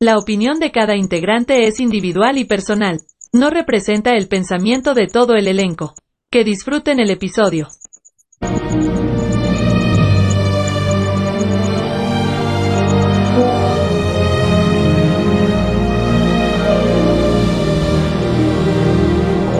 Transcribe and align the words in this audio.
La 0.00 0.16
opinión 0.16 0.60
de 0.60 0.70
cada 0.70 0.96
integrante 0.96 1.66
es 1.66 1.80
individual 1.80 2.38
y 2.38 2.44
personal. 2.44 3.00
No 3.32 3.50
representa 3.50 4.12
el 4.12 4.28
pensamiento 4.28 4.94
de 4.94 5.08
todo 5.08 5.34
el 5.34 5.48
elenco. 5.48 5.94
Que 6.30 6.44
disfruten 6.44 7.00
el 7.00 7.10
episodio. 7.10 7.66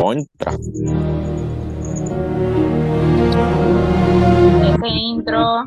Contra. 0.01 0.53
Ese 4.63 4.89
intro. 4.89 5.65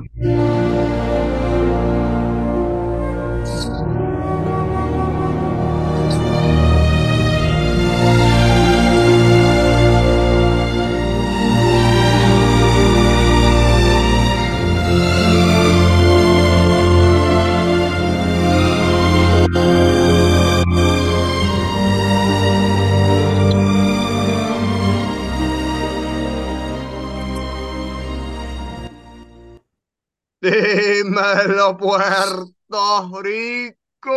Dímelo, 31.11 31.75
Puerto 31.77 33.21
Rico. 33.21 34.09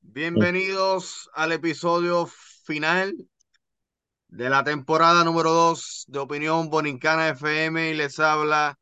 Bienvenidos 0.00 1.30
al 1.32 1.52
episodio 1.52 2.26
final 2.64 3.14
de 4.26 4.50
la 4.50 4.64
temporada 4.64 5.22
número 5.22 5.52
2 5.52 6.06
de 6.08 6.18
Opinión 6.18 6.70
Bonincana 6.70 7.28
FM 7.28 7.90
y 7.90 7.94
les 7.94 8.18
habla 8.18 8.80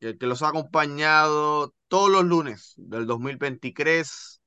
el 0.00 0.16
que 0.16 0.24
los 0.24 0.40
ha 0.40 0.48
acompañado 0.48 1.74
todos 1.88 2.08
los 2.08 2.24
lunes 2.24 2.72
del 2.78 3.06
2023, 3.06 4.40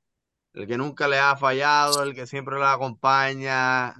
el 0.53 0.65
que 0.65 0.77
nunca 0.79 1.07
le 1.07 1.19
ha 1.19 1.37
fallado, 1.37 2.01
el 2.01 2.15
que 2.15 2.25
siempre 2.25 2.55
los 2.55 2.67
acompaña 2.67 3.93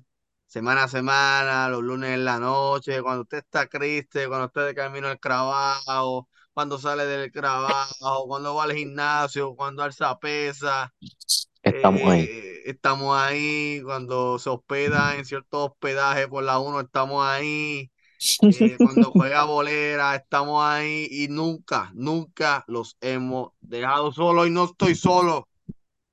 semana 0.51 0.83
a 0.83 0.87
semana, 0.89 1.69
los 1.69 1.81
lunes 1.81 2.09
en 2.09 2.25
la 2.25 2.37
noche, 2.37 3.01
cuando 3.01 3.21
usted 3.21 3.37
está 3.37 3.67
triste, 3.67 4.27
cuando 4.27 4.47
usted 4.47 4.65
de 4.65 4.75
camino 4.75 5.07
al 5.07 5.17
trabajo, 5.17 6.27
cuando 6.53 6.77
sale 6.77 7.05
del 7.05 7.31
trabajo, 7.31 8.25
cuando 8.27 8.53
va 8.53 8.65
al 8.65 8.73
gimnasio, 8.73 9.55
cuando 9.55 9.81
alza 9.81 10.19
pesa. 10.19 10.93
Estamos 11.63 12.01
ahí. 12.01 12.23
Eh, 12.23 12.63
estamos 12.65 13.17
ahí, 13.17 13.81
cuando 13.81 14.37
se 14.39 14.49
hospeda 14.49 15.15
en 15.15 15.23
ciertos 15.23 15.69
hospedajes 15.69 16.27
por 16.27 16.43
la 16.43 16.59
1, 16.59 16.81
estamos 16.81 17.25
ahí. 17.25 17.89
Eh, 18.41 18.75
cuando 18.77 19.09
juega 19.13 19.45
bolera, 19.45 20.13
estamos 20.17 20.61
ahí 20.65 21.07
y 21.09 21.29
nunca, 21.29 21.91
nunca 21.93 22.65
los 22.67 22.97
hemos 22.99 23.51
dejado 23.61 24.11
solos 24.11 24.47
y 24.47 24.49
no 24.49 24.65
estoy 24.65 24.95
solo. 24.95 25.47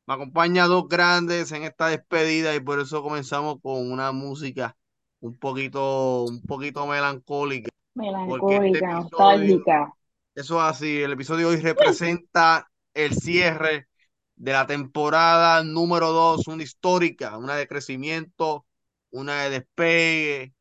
Me 0.08 0.14
acompaña 0.14 0.64
dos 0.66 0.88
grandes 0.88 1.52
en 1.52 1.64
esta 1.64 1.88
despedida 1.88 2.54
y 2.54 2.60
por 2.60 2.80
eso 2.80 3.02
comenzamos 3.02 3.58
con 3.62 3.92
una 3.92 4.10
música 4.10 4.74
un 5.20 5.36
poquito, 5.36 6.24
un 6.24 6.40
poquito 6.40 6.86
melancólica. 6.86 7.68
Melancólica, 7.94 8.62
este 8.62 8.78
episodio- 8.78 9.00
nostálgica. 9.02 9.92
Eso 10.34 10.56
es 10.56 10.64
así, 10.64 11.02
el 11.02 11.12
episodio 11.12 11.50
de 11.50 11.56
hoy 11.56 11.60
representa 11.60 12.70
el 12.94 13.14
cierre 13.14 13.88
de 14.36 14.52
la 14.52 14.66
temporada 14.66 15.62
número 15.62 16.10
dos, 16.12 16.48
una 16.48 16.62
histórica, 16.62 17.36
una 17.36 17.56
de 17.56 17.68
crecimiento, 17.68 18.64
una 19.10 19.42
de 19.42 19.50
despegue. 19.50 20.54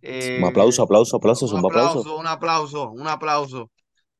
eh, 0.00 0.38
Un 0.40 0.48
aplauso, 0.48 0.82
aplauso, 0.82 1.16
aplauso, 1.16 1.44
un 1.46 1.52
un 1.52 1.66
aplauso. 1.66 1.98
aplauso, 2.00 2.18
un 2.18 2.26
aplauso, 2.26 2.90
un 2.92 3.08
aplauso. 3.08 3.70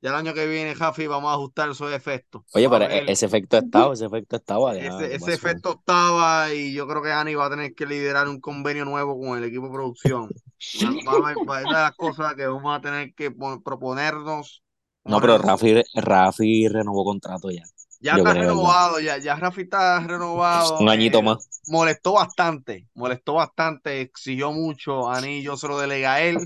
Ya 0.02 0.10
el 0.10 0.16
año 0.16 0.34
que 0.34 0.46
viene, 0.46 0.74
Jafi, 0.74 1.06
vamos 1.06 1.30
a 1.30 1.34
ajustar 1.34 1.70
esos 1.70 1.92
efectos. 1.92 2.42
Oye, 2.52 2.68
pero 2.68 2.86
ver. 2.86 3.08
ese 3.10 3.26
efecto 3.26 3.56
estaba, 3.56 3.94
ese 3.94 4.06
efecto 4.06 4.36
estaba. 4.36 4.74
ya, 4.74 4.82
Ese, 4.82 5.32
efecto 5.32 5.76
estaba 5.78 6.52
y 6.52 6.74
yo 6.74 6.86
creo 6.86 7.02
que 7.02 7.12
Ani 7.12 7.34
va 7.34 7.46
a 7.46 7.50
tener 7.50 7.74
que 7.74 7.86
liderar 7.86 8.28
un 8.28 8.40
convenio 8.40 8.84
nuevo 8.84 9.18
con 9.18 9.38
el 9.38 9.44
equipo 9.44 9.66
de 9.66 9.72
producción. 9.72 10.30
Una, 10.74 10.90
vamos 11.04 11.30
a- 11.30 11.38
una 11.38 11.58
de 11.60 11.72
las 11.72 11.96
cosas 11.96 12.34
que 12.34 12.46
vamos 12.46 12.76
a 12.76 12.80
tener 12.80 13.14
que 13.14 13.30
pon- 13.30 13.62
proponernos. 13.62 14.62
No, 15.04 15.20
pero 15.20 15.38
Rafi, 15.38 15.82
Rafi 15.94 16.68
renovó 16.68 17.04
contrato 17.04 17.50
ya. 17.50 17.62
ya 18.00 18.12
yo 18.12 18.18
está 18.18 18.34
renovado, 18.34 19.00
ya, 19.00 19.18
ya 19.18 19.36
Rafi 19.36 19.62
está 19.62 20.00
renovado. 20.00 20.78
Un 20.80 20.88
añito 20.88 21.18
eh, 21.18 21.22
más. 21.22 21.48
Molestó 21.68 22.12
bastante, 22.12 22.86
molestó 22.94 23.34
bastante, 23.34 24.00
exigió 24.02 24.52
mucho. 24.52 25.08
Ani, 25.10 25.42
yo 25.42 25.56
se 25.56 25.68
lo 25.68 25.78
delegué 25.78 26.06
a 26.06 26.22
él. 26.22 26.36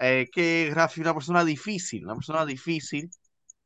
Eh, 0.00 0.28
que 0.32 0.70
Rafi 0.72 1.00
es 1.00 1.04
una 1.04 1.14
persona 1.14 1.44
difícil, 1.44 2.04
una 2.04 2.14
persona 2.14 2.46
difícil, 2.46 3.10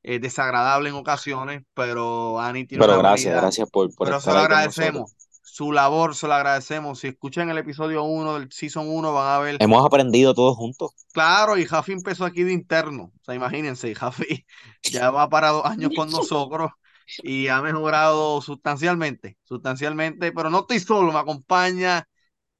eh, 0.03 0.19
desagradable 0.19 0.89
en 0.89 0.95
ocasiones, 0.95 1.63
pero 1.75 2.41
Ani 2.41 2.67
tiene 2.67 2.83
Pero 2.83 2.99
una 2.99 3.09
gracias, 3.11 3.35
gracias 3.35 3.71
por, 3.71 3.95
por 3.95 4.09
pero 4.09 4.21
se 4.21 4.31
estar 4.31 4.35
lo 4.35 4.41
ahí 4.41 4.47
con 4.47 4.53
agradecemos. 4.53 5.15
Su 5.43 5.71
labor 5.71 6.15
se 6.15 6.27
lo 6.27 6.33
agradecemos. 6.33 7.01
Si 7.01 7.09
escuchan 7.09 7.51
el 7.51 7.59
episodio 7.59 8.05
1 8.05 8.39
del 8.39 8.51
Season 8.51 8.89
1 8.89 9.13
van 9.13 9.35
a 9.35 9.39
ver. 9.39 9.57
Hemos 9.61 9.85
aprendido 9.85 10.33
todos 10.33 10.57
juntos. 10.57 10.93
Claro, 11.13 11.59
y 11.59 11.67
Jafi 11.67 11.93
empezó 11.93 12.25
aquí 12.25 12.43
de 12.43 12.53
interno. 12.53 13.13
O 13.21 13.25
sea, 13.25 13.35
imagínense, 13.35 13.95
Jafi 13.95 14.47
ya 14.83 15.11
va 15.11 15.29
para 15.29 15.51
dos 15.51 15.67
años 15.67 15.93
con 15.95 16.11
nosotros 16.11 16.71
y 17.23 17.49
ha 17.49 17.61
mejorado 17.61 18.41
sustancialmente, 18.41 19.37
sustancialmente, 19.43 20.33
pero 20.33 20.49
no 20.49 20.61
estoy 20.61 20.81
solo, 20.81 21.13
me 21.13 21.19
acompaña 21.19 22.09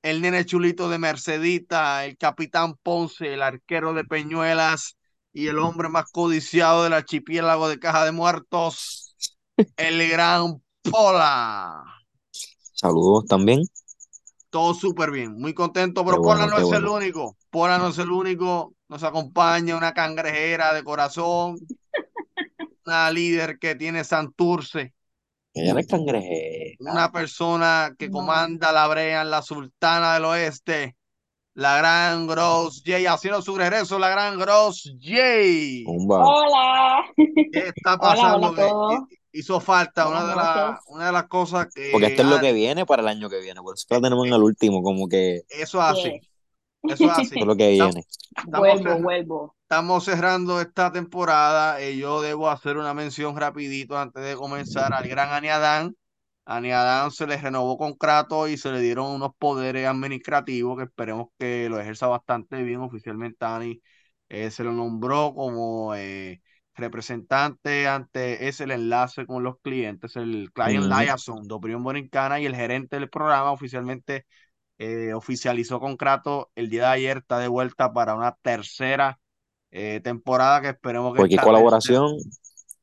el 0.03 0.21
nene 0.21 0.45
chulito 0.45 0.89
de 0.89 0.99
Mercedita, 0.99 2.05
el 2.05 2.17
capitán 2.17 2.75
Ponce, 2.83 3.33
el 3.33 3.43
arquero 3.43 3.95
de 3.95 4.05
Peñuelas 4.05 4.97
y 5.33 5.47
el 5.47 5.59
hombre 5.59 5.89
más 5.89 6.11
codiciado 6.11 6.83
del 6.83 6.93
archipiélago 6.93 7.69
de 7.69 7.79
Caja 7.79 8.05
de 8.05 8.13
Muertos, 8.13 9.17
el 9.77 10.09
gran 10.11 10.63
Pola. 10.83 11.85
Saludos 12.75 13.27
también. 13.27 13.63
Todo 14.51 14.75
súper 14.75 15.13
bien, 15.13 15.41
muy 15.41 15.55
contento, 15.55 16.05
pero 16.05 16.21
Pola 16.21 16.47
no 16.47 16.59
es 16.59 16.73
el 16.73 16.87
único. 16.87 17.37
Pola 17.49 17.79
no 17.79 17.89
es 17.89 17.99
el 17.99 18.11
único. 18.11 18.75
Nos 18.89 19.05
acompaña 19.05 19.77
una 19.77 19.95
cangrejera 19.95 20.75
de 20.75 20.85
corazón, 20.85 21.57
una 22.85 23.11
líder 23.11 23.59
que 23.59 23.77
tiene 23.77 24.05
Santurce, 24.05 24.93
Ella 25.55 25.75
no 25.75 25.81
es 25.81 25.87
cangrejera. 25.87 26.77
una 26.81 27.13
persona 27.13 27.95
que 27.99 28.09
No. 28.09 28.19
comanda 28.19 28.73
la 28.73 28.87
brea 28.89 29.23
en 29.23 29.31
la 29.31 29.43
Sultana 29.43 30.15
del 30.15 30.25
Oeste, 30.25 30.97
la 31.55 31.77
gran 31.77 32.27
Gross 32.27 32.83
J, 32.87 33.13
haciendo 33.13 33.43
su 33.43 33.57
regreso, 33.57 33.99
la 33.99 34.09
gran 34.09 34.39
Gross 34.39 34.91
J. 35.03 35.85
Hola. 35.87 37.05
¿Qué 37.17 37.69
está 37.75 37.97
pasando? 37.99 38.49
hola 38.51 39.07
hizo 39.35 39.61
falta 39.61 40.09
una 40.09 40.27
de, 40.27 40.35
noches. 40.37 40.81
una 40.89 41.07
de 41.07 41.13
las 41.13 41.25
cosas 41.25 41.67
que. 41.75 41.89
Porque 41.91 42.07
esto 42.09 42.23
es 42.23 42.29
lo 42.29 42.39
que 42.41 42.53
viene 42.53 42.85
para 42.85 43.01
el 43.03 43.09
año 43.09 43.31
que 43.31 43.41
viene. 43.41 43.61
Por 43.63 43.75
eso 43.75 43.87
que 43.89 43.95
la 43.95 44.01
tenemos 44.03 44.27
en 44.27 44.35
el 44.35 44.43
último, 44.43 44.83
como 44.83 45.09
que 45.09 45.43
Eso 45.49 45.79
es 45.81 45.85
así. 45.85 46.21
Yes. 46.83 46.95
Eso 47.01 47.05
es 47.05 47.11
así. 47.19 47.39
es 47.41 47.47
lo 47.47 47.57
que 47.57 47.73
Estamos- 47.73 47.95
viene. 47.95 48.07
Estamos 48.37 48.59
Vuelvo, 48.61 48.79
cerrando. 48.79 49.03
vuelvo. 49.05 49.57
Estamos 49.73 50.05
cerrando 50.05 50.61
esta 50.61 50.93
temporada 50.93 51.83
y 51.83 51.97
yo 51.99 52.21
debo 52.21 52.51
hacer 52.51 52.77
una 52.77 52.93
mención 52.93 53.35
rapidito 53.39 53.97
antes 53.97 54.23
de 54.23 54.37
comenzar 54.37 54.93
al 54.93 55.09
gran 55.09 55.31
Aniadán. 55.31 55.97
Aniadán 56.45 57.11
se 57.11 57.27
le 57.27 57.39
renovó 57.39 57.79
contrato 57.79 58.49
y 58.49 58.59
se 58.59 58.71
le 58.71 58.83
dieron 58.83 59.07
unos 59.07 59.31
poderes 59.39 59.87
administrativos 59.87 60.77
que 60.77 60.85
esperemos 60.85 61.29
que 61.39 61.71
lo 61.71 61.81
ejerza 61.81 62.07
bastante 62.07 62.63
bien. 62.63 62.81
Oficialmente 62.81 63.47
Ani 63.47 63.81
eh, 64.29 64.51
se 64.51 64.63
lo 64.63 64.73
nombró 64.73 65.33
como 65.35 65.95
eh, 65.95 66.43
representante 66.75 67.89
ante 67.89 68.49
es 68.49 68.61
el 68.61 68.73
enlace 68.73 69.25
con 69.25 69.43
los 69.43 69.59
clientes, 69.63 70.17
el 70.17 70.51
client 70.53 70.85
Ujú. 70.85 70.95
liaison 71.01 71.49
de 71.49 71.55
Opinión 71.55 71.83
Borincana 71.83 72.39
y 72.41 72.45
el 72.45 72.55
gerente 72.55 72.97
del 72.99 73.09
programa 73.09 73.53
oficialmente 73.53 74.27
eh, 74.79 75.15
oficializó 75.15 75.81
contrato 75.81 76.51
el 76.57 76.69
día 76.69 76.83
de 76.83 76.89
ayer, 76.89 77.19
está 77.19 77.39
de 77.39 77.49
vuelta 77.49 77.91
para 77.95 78.15
una 78.15 78.33
tercera 78.43 79.19
eh, 79.73 80.01
temporada 80.05 80.63
que 80.63 80.69
esperemos 80.71 81.15
que 81.15 81.19
Cualquier 81.21 81.41
colaboración 81.41 82.17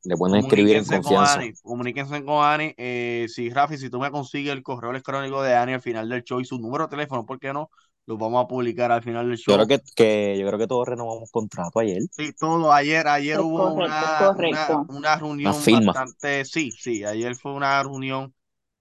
le 0.04 0.16
pueden 0.16 0.36
escribir 0.36 0.76
en 0.76 0.84
Comuníquense 0.84 1.00
con 1.02 1.02
confianza. 1.02 1.40
Ani, 1.40 1.52
comuníquense 1.62 2.24
con 2.24 2.44
Ani. 2.44 2.74
Eh, 2.78 3.26
si 3.28 3.50
Rafi, 3.50 3.78
si 3.78 3.90
tú 3.90 4.00
me 4.00 4.10
consigues 4.10 4.52
el 4.52 4.62
correo 4.62 4.90
electrónico 4.90 5.42
de 5.42 5.54
Ani 5.54 5.74
al 5.74 5.82
final 5.82 6.08
del 6.08 6.24
show 6.24 6.40
y 6.40 6.44
su 6.44 6.58
número 6.58 6.84
de 6.86 6.90
teléfono, 6.90 7.26
¿por 7.26 7.38
qué 7.40 7.52
no? 7.52 7.70
Los 8.06 8.18
vamos 8.18 8.44
a 8.44 8.48
publicar 8.48 8.92
al 8.92 9.02
final 9.02 9.28
del 9.28 9.38
Yo 9.46 9.54
show. 9.54 9.54
creo 9.56 9.66
que, 9.66 9.80
que 9.94 10.38
yo 10.38 10.46
creo 10.46 10.58
que 10.58 10.66
todos 10.66 10.86
renovamos 10.88 11.30
contrato 11.30 11.80
ayer. 11.80 12.02
Sí, 12.10 12.32
todo. 12.32 12.72
Ayer, 12.72 13.06
ayer 13.08 13.38
Es 13.38 13.40
hubo 13.40 13.72
correcto, 14.18 14.32
una, 14.32 14.32
una, 14.36 14.86
una 14.88 15.16
reunión 15.16 15.52
Una 15.52 15.62
firma. 15.62 15.92
bastante, 15.92 16.44
sí, 16.44 16.70
sí, 16.72 17.04
ayer 17.04 17.36
fue 17.36 17.52
una 17.52 17.82
reunión 17.82 18.34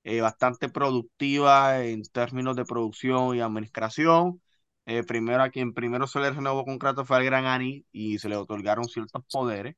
eh, 0.03 0.21
bastante 0.21 0.69
productiva 0.69 1.83
en 1.85 2.03
términos 2.03 2.55
de 2.55 2.65
producción 2.65 3.35
y 3.35 3.41
administración. 3.41 4.41
Eh, 4.89 5.03
primero 5.03 5.43
a 5.43 5.49
quien 5.49 5.73
primero 5.73 6.07
se 6.07 6.19
le 6.19 6.31
renovó 6.31 6.65
contrato 6.65 7.05
fue 7.05 7.17
al 7.17 7.25
Gran 7.25 7.45
Ani 7.45 7.85
y 7.91 8.17
se 8.19 8.29
le 8.29 8.35
otorgaron 8.37 8.85
ciertos 8.89 9.23
poderes. 9.31 9.75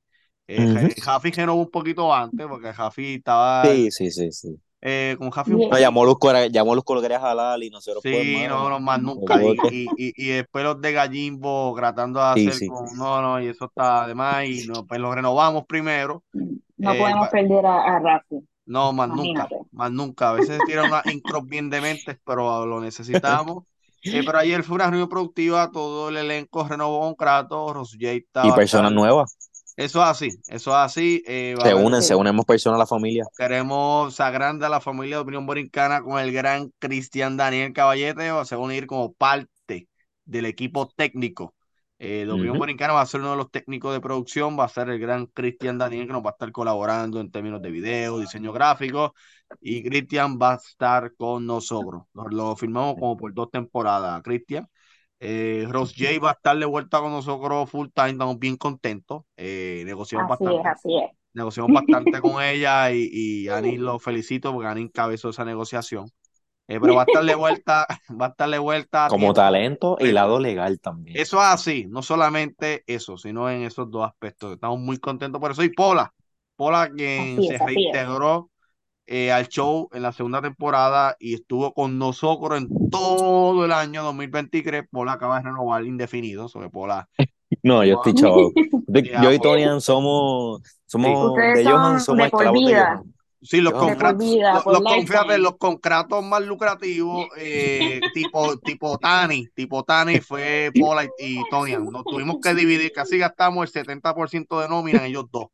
Eh, 0.48 0.68
Ujú. 0.68 0.88
Ja- 0.98 1.14
Jafi 1.14 1.32
renovó 1.32 1.62
un 1.62 1.72
poquito 1.72 2.14
antes, 2.14 2.48
porque 2.48 2.74
Jafi 2.74 3.16
estaba 3.16 3.64
Sí, 3.64 3.92
sí, 3.92 4.12
sí, 4.12 4.32
sí. 4.32 4.62
eh, 4.82 5.16
con 5.20 5.32
Bien. 5.46 5.70
No, 5.72 5.78
ya. 5.80 5.92
Molusco, 5.92 6.30
era, 6.30 6.48
ya 6.48 6.64
Molusco 6.64 6.96
lo 6.96 7.02
quería 7.02 7.20
jalar 7.20 7.62
y 7.64 7.70
nosotros 7.70 8.06
pues, 8.10 8.26
Sí, 8.26 8.28
mano, 8.28 8.68
no, 8.70 8.70
no, 8.70 8.80
más 8.80 9.00
no 9.02 9.02
nunca. 9.02 9.44
Y, 9.44 9.52
puedo- 9.52 9.56
y, 9.68 9.94
y, 9.96 10.14
y 10.16 10.30
después 10.30 10.64
los 10.64 10.82
de 10.82 10.92
Gallimbo 10.92 11.74
tratando 11.78 12.20
de 12.20 12.26
Sí, 12.34 12.52
hacer 12.52 12.52
sí. 12.52 12.66
con, 12.66 12.96
no, 12.98 13.22
no, 13.22 13.40
y 13.42 13.48
eso 13.48 13.66
está 13.66 14.08
de 14.08 14.16
más. 14.16 14.46
Y 14.46 14.64
no, 14.64 14.86
pues 14.88 15.00
lo 15.00 15.14
renovamos 15.14 15.66
primero. 15.68 16.24
No 16.78 16.92
Eh, 16.92 16.98
podemos 16.98 17.30
perder 17.30 17.66
a, 17.66 17.96
a 17.96 18.00
Rafi. 18.00 18.38
no, 18.66 18.94
más 18.94 19.10
nunca, 19.10 19.54
más 19.72 19.92
nunca. 19.92 20.30
A 20.30 20.34
veces 20.34 20.58
se 20.58 20.64
tiran 20.64 20.88
unas 20.88 21.08
intros 21.08 21.48
bien 21.48 21.70
dementes, 21.70 22.18
pero 22.26 22.66
lo 22.66 22.80
necesitamos. 22.82 23.66
Eh, 24.04 24.24
pero 24.26 24.40
ayer 24.40 24.64
fue 24.64 24.76
una 24.76 24.88
reunión 24.88 25.10
productiva, 25.10 25.72
todo 25.72 26.10
el 26.10 26.18
elenco 26.18 26.68
renovó 26.68 27.08
un 27.08 27.16
Kratos, 27.16 27.74
Rosjay 27.74 28.26
Y 28.44 28.52
personas 28.52 28.92
nuevas. 28.92 29.38
Eso 29.78 30.02
es 30.04 30.10
así, 30.10 30.30
eso 30.48 30.72
es 30.72 30.76
así. 30.78 31.24
eh, 31.26 31.56
Se 31.62 31.74
unen, 31.74 32.02
se 32.02 32.16
unemos 32.16 32.46
personas 32.46 32.76
a 32.76 32.80
la 32.80 32.88
familia. 32.88 33.24
Queremos 33.38 34.20
agrandar 34.20 34.68
a 34.68 34.72
la 34.72 34.82
familia 34.82 35.18
de 35.18 35.22
Opinión 35.22 35.46
Borincana 35.46 36.02
con 36.02 36.20
el 36.20 36.32
gran 36.32 36.72
Cristian 36.80 37.38
Daniel 37.38 37.74
Caballete. 37.74 38.24
Se 38.46 38.56
va 38.56 38.62
a 38.62 38.66
unir 38.66 38.86
como 38.88 39.14
parte 39.14 39.88
del 40.26 40.46
equipo 40.46 40.88
técnico 40.90 41.56
eh, 42.04 42.28
Opinión 42.28 42.52
Ujú. 42.52 42.60
Borincana. 42.60 42.94
Va 42.94 43.02
a 43.02 43.06
ser 43.06 43.22
uno 43.22 43.32
de 43.32 43.38
los 43.38 43.52
técnicos 43.52 43.94
de 43.94 44.02
producción. 44.02 44.58
Va 44.58 44.66
a 44.66 44.70
ser 44.70 44.90
el 44.90 45.00
gran 45.00 45.28
Cristian 45.28 45.78
Daniel 45.78 46.08
que 46.08 46.14
nos 46.14 46.24
va 46.24 46.30
a 46.32 46.34
estar 46.34 46.52
colaborando 46.52 47.20
en 47.20 47.30
términos 47.32 47.62
de 47.62 47.70
video, 47.70 48.20
diseño 48.20 48.52
gráfico. 48.52 49.14
Y 49.62 49.84
Cristian 49.84 50.40
va 50.42 50.54
a 50.54 50.56
estar 50.56 51.14
con 51.16 51.46
nosotros. 51.46 52.04
Nos 52.14 52.34
lo 52.34 52.56
firmamos 52.56 52.96
como 52.96 53.16
por 53.18 53.34
dos 53.34 53.52
temporadas, 53.52 54.22
Cristian. 54.24 54.68
Eh, 55.20 55.68
Ross 55.70 55.94
J 55.96 56.20
va 56.20 56.32
a 56.32 56.34
estar 56.34 56.58
de 56.58 56.66
vuelta 56.66 57.00
con 57.00 57.12
nosotros 57.12 57.70
full 57.70 57.90
time. 57.94 58.12
Estamos 58.12 58.40
bien 58.40 58.58
contentos. 58.58 59.24
Eh, 59.38 59.84
negociamos 59.86 60.26
Así 60.32 60.44
es, 60.46 60.50
bastante 60.50 60.70
así 60.70 60.98
es. 60.98 61.12
negociamos 61.34 61.72
bastante 61.72 62.20
con 62.20 62.42
ella 62.44 62.92
y, 62.92 63.10
y 63.12 63.48
Ani 63.50 63.78
lo 63.78 64.00
felicito 64.00 64.52
porque 64.52 64.68
Ani 64.68 64.82
encabezó 64.82 65.30
esa 65.30 65.46
negociación. 65.46 66.08
Eh, 66.72 66.80
pero 66.80 66.96
va 66.96 67.02
a 67.02 67.06
estar 67.06 67.26
de 67.26 67.36
vuelta, 67.36 67.86
va 68.10 68.28
a 68.28 68.30
estar 68.30 68.50
de 68.50 68.58
vuelta 68.58 69.08
Como 69.10 69.34
tiempo. 69.34 69.34
talento 69.34 69.98
y 70.00 70.12
lado 70.14 70.40
legal 70.40 70.80
también. 70.80 71.18
Eso 71.18 71.38
es 71.38 71.48
así, 71.48 71.86
no 71.90 72.02
solamente 72.02 72.84
eso, 72.88 73.18
sino 73.18 73.50
en 73.50 73.64
esos 73.64 73.92
dos 73.92 74.08
aspectos. 74.08 74.54
Estamos 74.54 74.80
muy 74.80 74.98
contentos 74.98 75.42
por 75.42 75.52
eso. 75.52 75.64
Y 75.64 75.70
Pola, 75.70 76.14
Pola 76.56 76.90
quien 76.90 77.40
Así 77.40 77.48
se 77.50 77.56
es, 77.56 77.62
reintegró 77.66 78.50
eh, 79.06 79.34
al 79.34 79.50
show 79.50 79.90
en 79.92 80.04
la 80.04 80.14
segunda 80.14 80.42
temporada 80.42 81.18
y 81.20 81.34
estuvo 81.34 81.74
con 81.74 81.98
nosotros 81.98 82.58
en 82.58 82.70
todo 82.90 83.66
el 83.66 83.74
año 83.74 84.04
2023. 84.04 84.86
Pola 84.90 85.14
acaba 85.14 85.40
de 85.40 85.44
renovar 85.50 85.84
indefinido 85.84 86.48
sobre 86.48 86.70
Pola. 86.70 87.10
No, 87.64 87.84
yo 87.84 87.96
estoy 87.96 88.14
chavo. 88.14 88.54
Yo, 89.22 89.32
y. 89.32 89.40
Tonian 89.40 89.82
somos, 89.82 90.62
somos 90.86 91.36
de 91.36 91.66
Johan, 91.66 92.00
somos 92.00 92.24
de 92.24 92.30
por 92.30 92.44
esclavos 92.44 92.60
de 92.62 92.66
vida. 92.66 92.96
Johan. 92.96 93.14
Sí, 93.44 93.60
los 93.60 93.74
contratos, 93.74 94.24
los, 94.24 94.54
los 94.54 94.64
con- 94.64 94.84
lifetime. 94.84 95.08
fíjate, 95.08 95.38
los 95.40 95.58
contratos 95.58 96.24
más 96.24 96.44
lucrativos, 96.46 97.26
eh, 97.38 98.00
tipo, 98.14 98.58
tipo 98.60 98.98
Tani, 99.00 99.48
tipo 99.56 99.84
Tani 99.84 100.20
fue 100.20 100.72
Pola 100.80 101.06
y, 101.06 101.10
y 101.18 101.42
Tonian. 101.50 101.86
Nos 101.86 102.04
tuvimos 102.04 102.38
que 102.42 102.54
dividir, 102.54 102.92
casi 102.92 103.18
gastamos 103.18 103.66
el 103.76 103.86
70% 103.86 104.62
de 104.62 104.70
nómina 104.70 105.00
en 105.00 105.06
ellos 105.06 105.26
dos. 105.32 105.48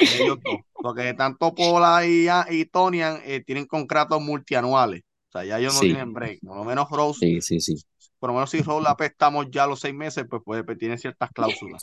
En 0.00 0.22
ellos 0.22 0.38
dos. 0.44 0.60
Porque 0.72 1.12
tanto 1.14 1.54
Pola 1.54 2.06
y, 2.06 2.28
y 2.50 2.64
Tonian 2.66 3.20
eh, 3.24 3.42
tienen 3.44 3.66
contratos 3.66 4.20
multianuales. 4.22 5.02
O 5.28 5.32
sea, 5.32 5.44
ya 5.44 5.58
ellos 5.58 5.74
no 5.74 5.80
Sí. 5.80 5.86
tienen 5.86 6.12
break. 6.12 6.38
Por 6.46 6.56
lo 6.56 6.64
menos 6.64 6.88
Rose, 6.88 7.18
Sí, 7.20 7.40
sí, 7.42 7.60
sí. 7.60 7.74
por 8.20 8.30
lo 8.30 8.34
menos 8.34 8.48
si 8.50 8.62
Rose 8.62 8.84
la 8.84 8.96
prestamos 8.96 9.46
ya 9.50 9.66
los 9.66 9.80
seis 9.80 9.94
meses, 9.94 10.24
pues, 10.30 10.40
pues, 10.44 10.62
pues 10.64 10.78
tiene 10.78 10.96
ciertas 10.98 11.30
cláusulas. 11.32 11.80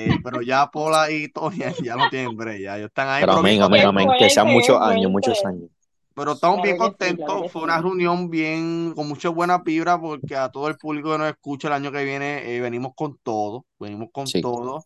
Eh, 0.00 0.20
pero 0.22 0.42
ya 0.42 0.70
Pola 0.70 1.10
y 1.10 1.28
Tonian 1.28 1.74
ya 1.82 1.96
no 1.96 2.08
tienen 2.08 2.36
break. 2.36 2.60
Ya 2.60 2.76
ellos 2.76 2.88
están 2.88 3.08
ahí. 3.08 3.20
Pero 3.22 3.32
amén, 3.32 3.60
amén, 3.60 3.84
amén. 3.84 4.08
Que 4.16 4.30
sean 4.30 4.46
muchos 4.46 4.80
años, 4.80 5.10
muchos 5.10 5.44
años. 5.44 5.68
Pero 6.14 6.32
estamos 6.32 6.62
bien 6.62 6.76
contentos. 6.76 7.50
Fue 7.50 7.62
una 7.62 7.80
reunión 7.80 8.30
bien, 8.30 8.92
con 8.94 9.08
mucha 9.08 9.28
buena 9.28 9.58
vibra, 9.58 10.00
porque 10.00 10.36
a 10.36 10.50
todo 10.50 10.68
el 10.68 10.76
público 10.76 11.12
que 11.12 11.18
nos 11.18 11.28
escucha 11.30 11.66
el 11.66 11.74
año 11.74 11.90
que 11.90 12.04
viene 12.04 12.54
eh, 12.54 12.60
venimos 12.60 12.92
con 12.94 13.18
todo, 13.24 13.66
venimos 13.78 14.08
con 14.12 14.28
Sí. 14.28 14.40
todo, 14.40 14.84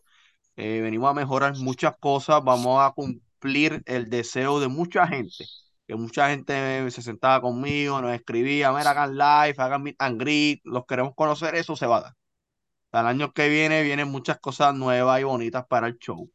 eh, 0.55 0.81
venimos 0.81 1.11
a 1.11 1.13
mejorar 1.13 1.55
muchas 1.57 1.95
cosas, 1.99 2.43
vamos 2.43 2.81
a 2.81 2.91
cumplir 2.91 3.83
el 3.85 4.09
deseo 4.09 4.59
de 4.59 4.67
mucha 4.67 5.07
gente, 5.07 5.45
que 5.87 5.95
mucha 5.95 6.29
gente 6.29 6.89
se 6.89 7.01
sentaba 7.03 7.41
conmigo, 7.41 8.01
nos 8.01 8.13
escribía, 8.13 8.71
mira, 8.71 8.91
hagan 8.91 9.15
live, 9.15 9.55
hagan 9.57 9.83
meet 9.83 9.95
and 9.99 10.19
greet, 10.19 10.61
los 10.63 10.85
queremos 10.85 11.13
conocer, 11.15 11.53
eso 11.55 11.75
se 11.75 11.85
va 11.85 11.97
a 11.97 12.01
dar. 12.01 12.13
El 12.93 13.07
año 13.07 13.33
que 13.33 13.49
viene 13.49 13.83
vienen 13.83 14.09
muchas 14.09 14.39
cosas 14.39 14.75
nuevas 14.75 15.19
y 15.19 15.23
bonitas 15.23 15.65
para 15.67 15.87
el 15.87 15.97
show 15.97 16.29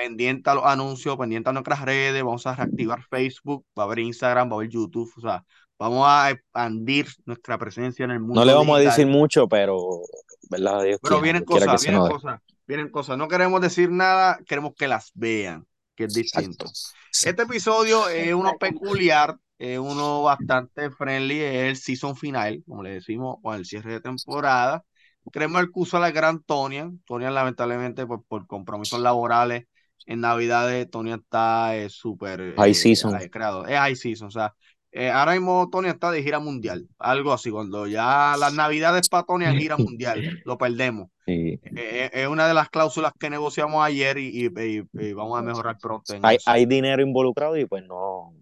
pendiente 0.00 0.48
a 0.48 0.54
los 0.54 0.64
anuncios, 0.64 1.14
pendiente 1.18 1.50
a 1.50 1.52
nuestras 1.52 1.82
redes, 1.82 2.22
vamos 2.22 2.46
a 2.46 2.54
reactivar 2.54 3.02
Facebook, 3.10 3.66
va 3.78 3.82
a 3.82 3.86
haber 3.86 3.98
Instagram, 3.98 4.48
va 4.48 4.54
a 4.54 4.56
haber 4.56 4.70
YouTube, 4.70 5.12
o 5.14 5.20
sea, 5.20 5.44
vamos 5.78 6.06
a 6.08 6.30
expandir 6.30 7.06
nuestra 7.26 7.58
presencia 7.58 8.04
en 8.06 8.12
el 8.12 8.20
mundo 8.20 8.40
No 8.40 8.46
le 8.46 8.54
vamos 8.54 8.78
a 8.78 8.80
decir 8.80 9.06
mucho, 9.06 9.46
pero, 9.46 10.00
¿verdad? 10.48 10.84
Dios 10.84 11.00
Pero 11.02 11.20
quiera, 11.20 11.22
vienen 11.22 11.44
cosas, 11.44 11.82
vienen 11.82 12.00
cosas, 12.00 12.40
vienen 12.66 12.88
cosas. 12.88 13.18
No 13.18 13.28
queremos 13.28 13.60
decir 13.60 13.90
nada, 13.90 14.38
queremos 14.46 14.72
que 14.74 14.88
las 14.88 15.10
vean, 15.12 15.66
que 15.94 16.04
es 16.04 16.14
distinto. 16.14 16.64
Este 17.12 17.42
episodio 17.42 18.08
es 18.08 18.32
uno 18.32 18.56
peculiar, 18.58 19.36
es 19.58 19.78
uno 19.78 20.22
bastante 20.22 20.90
friendly, 20.92 21.40
es 21.40 21.54
el 21.68 21.76
season 21.76 22.16
final, 22.16 22.62
como 22.66 22.82
le 22.82 22.92
decimos, 22.92 23.36
o 23.42 23.52
el 23.52 23.66
cierre 23.66 23.92
de 23.92 24.00
temporada. 24.00 24.82
Queremos 25.32 25.62
excusar 25.62 26.02
al 26.02 26.12
gran 26.12 26.42
Tonian. 26.42 27.00
Tonian, 27.06 27.34
lamentablemente, 27.34 28.06
por, 28.06 28.24
por 28.24 28.46
compromisos 28.46 29.00
laborales 29.00 29.64
en 30.06 30.20
Navidades, 30.20 30.90
Tonian 30.90 31.20
está 31.20 31.76
eh, 31.76 31.88
súper 31.90 32.54
High 32.56 32.70
eh, 32.70 32.74
season. 32.74 33.18
creado. 33.30 33.66
Es 33.66 33.78
high 33.78 33.96
season, 33.96 34.28
o 34.28 34.30
sea, 34.30 34.54
eh, 34.92 35.08
ahora 35.10 35.32
mismo 35.32 35.68
Tonian 35.70 35.94
está 35.94 36.10
de 36.10 36.22
gira 36.22 36.40
mundial, 36.40 36.88
algo 36.98 37.32
así. 37.32 37.50
Cuando 37.50 37.86
ya 37.86 38.34
las 38.38 38.54
Navidades 38.54 39.08
para 39.08 39.22
Tonian 39.24 39.56
gira 39.56 39.76
mundial, 39.76 40.40
lo 40.44 40.58
perdemos. 40.58 41.08
Sí. 41.30 41.60
Eh, 41.76 42.10
es 42.12 42.26
una 42.26 42.48
de 42.48 42.54
las 42.54 42.70
cláusulas 42.70 43.12
que 43.16 43.30
negociamos 43.30 43.84
ayer 43.84 44.18
y, 44.18 44.46
y- 44.46 44.46
y- 44.46 44.82
y 45.00 45.12
vamos 45.12 45.38
a 45.38 45.42
mejorar 45.42 45.78
pronto 45.80 46.12
en 46.12 46.26
Hay, 46.26 46.36
eso. 46.38 46.50
hay 46.50 46.66
dinero 46.66 47.02
involucrado 47.02 47.56
y 47.56 47.66
pues 47.66 47.84
no, 47.86 48.34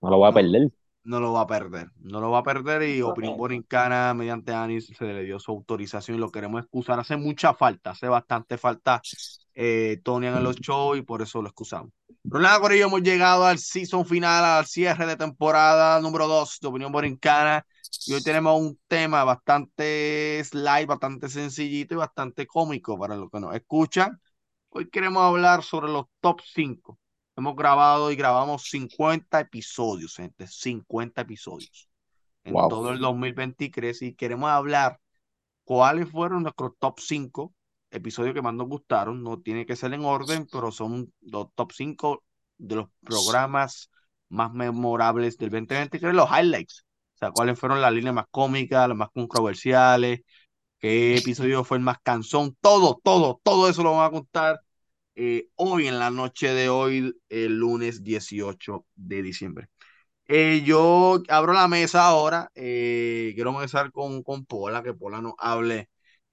no 0.00 0.10
lo 0.10 0.16
voy 0.18 0.28
a 0.28 0.32
perder. 0.32 0.68
No 1.04 1.20
lo 1.20 1.32
va 1.32 1.42
a 1.42 1.46
perder, 1.46 1.88
no 2.00 2.20
lo 2.20 2.30
va 2.30 2.38
a 2.38 2.42
perder 2.42 2.82
y 2.82 3.02
Opinión. 3.02 3.36
Borincana 3.36 4.14
mediante 4.14 4.52
Anis 4.52 4.92
se 4.96 5.04
le 5.04 5.24
dio 5.24 5.38
su 5.38 5.50
autorización 5.50 6.16
y 6.16 6.20
lo 6.20 6.30
queremos 6.30 6.62
excusar. 6.62 7.00
Hace 7.00 7.16
mucha 7.16 7.54
falta, 7.54 7.90
hace 7.90 8.08
bastante 8.08 8.56
falta 8.56 9.00
eh, 9.54 10.00
Tonian 10.04 10.36
en 10.36 10.44
los 10.44 10.56
shows 10.56 10.98
y 10.98 11.02
por 11.02 11.22
eso 11.22 11.42
lo 11.42 11.48
excusamos. 11.48 11.92
Pero 12.22 12.40
nada, 12.40 12.60
por 12.60 12.72
ello 12.72 12.86
hemos 12.86 13.02
llegado 13.02 13.44
al 13.44 13.58
season 13.58 14.06
final, 14.06 14.44
al 14.44 14.66
cierre 14.66 15.06
de 15.06 15.16
temporada 15.16 16.00
número 16.00 16.28
2 16.28 16.58
de 16.60 16.68
Opinión 16.68 16.92
Borincana 16.92 17.66
y 18.06 18.14
hoy 18.14 18.22
tenemos 18.22 18.60
un 18.60 18.78
tema 18.86 19.24
bastante 19.24 20.42
slide, 20.44 20.86
bastante 20.86 21.28
sencillito 21.28 21.94
y 21.94 21.98
bastante 21.98 22.46
cómico 22.46 22.98
para 22.98 23.16
los 23.16 23.28
que 23.30 23.40
nos 23.40 23.54
escuchan. 23.54 24.20
Hoy 24.68 24.88
queremos 24.88 25.22
hablar 25.22 25.62
sobre 25.62 25.92
los 25.92 26.06
top 26.20 26.40
5 26.54 26.98
Hemos 27.36 27.56
grabado 27.56 28.12
y 28.12 28.16
grabamos 28.16 28.64
50 28.68 29.40
episodios, 29.40 30.16
gente, 30.16 30.46
50 30.46 31.22
episodios 31.22 31.88
en 32.44 32.54
Wow. 32.54 32.68
todo 32.68 32.90
el 32.92 33.00
2023 33.00 34.02
y 34.02 34.14
queremos 34.14 34.50
hablar 34.50 35.00
cuáles 35.64 36.10
fueron 36.10 36.42
nuestros 36.44 36.72
top 36.78 37.00
5 37.00 37.54
episodios 37.90 38.34
que 38.34 38.42
más 38.42 38.54
nos 38.54 38.68
gustaron. 38.68 39.22
No 39.22 39.40
tiene 39.40 39.66
que 39.66 39.76
ser 39.76 39.94
en 39.94 40.04
orden, 40.04 40.46
pero 40.50 40.70
son 40.72 41.12
los 41.20 41.48
top 41.54 41.72
5 41.72 42.24
de 42.58 42.76
los 42.76 42.88
programas 43.04 43.90
más 44.28 44.52
memorables 44.52 45.38
del 45.38 45.50
2023, 45.50 46.14
los 46.14 46.30
highlights. 46.30 46.84
O 47.14 47.18
sea, 47.18 47.30
cuáles 47.32 47.58
fueron 47.58 47.80
las 47.80 47.92
líneas 47.92 48.14
más 48.14 48.26
cómicas, 48.30 48.88
las 48.88 48.96
más 48.96 49.10
controversiales, 49.12 50.20
qué 50.78 51.16
episodio 51.18 51.64
fue 51.64 51.78
el 51.78 51.82
más 51.84 51.98
cansón, 52.02 52.56
todo, 52.60 53.00
todo, 53.02 53.40
todo 53.42 53.68
eso 53.68 53.82
lo 53.82 53.92
vamos 53.92 54.08
a 54.08 54.10
contar 54.10 54.60
eh, 55.14 55.48
hoy 55.56 55.88
en 55.88 55.98
la 55.98 56.10
noche 56.10 56.48
de 56.54 56.68
hoy, 56.68 57.14
el 57.28 57.58
lunes 57.58 58.02
18 58.04 58.86
de 58.96 59.22
diciembre. 59.22 59.68
Eh, 60.28 60.62
yo 60.64 61.22
abro 61.28 61.52
la 61.52 61.68
mesa 61.68 62.06
ahora. 62.06 62.50
eh, 62.54 63.32
quiero 63.34 63.50
empezar 63.50 63.92
con, 63.92 64.22
con 64.22 64.46
Pola, 64.46 64.82
que 64.82 64.94
Pola 64.94 65.20
nos 65.20 65.34
hable. 65.38 65.90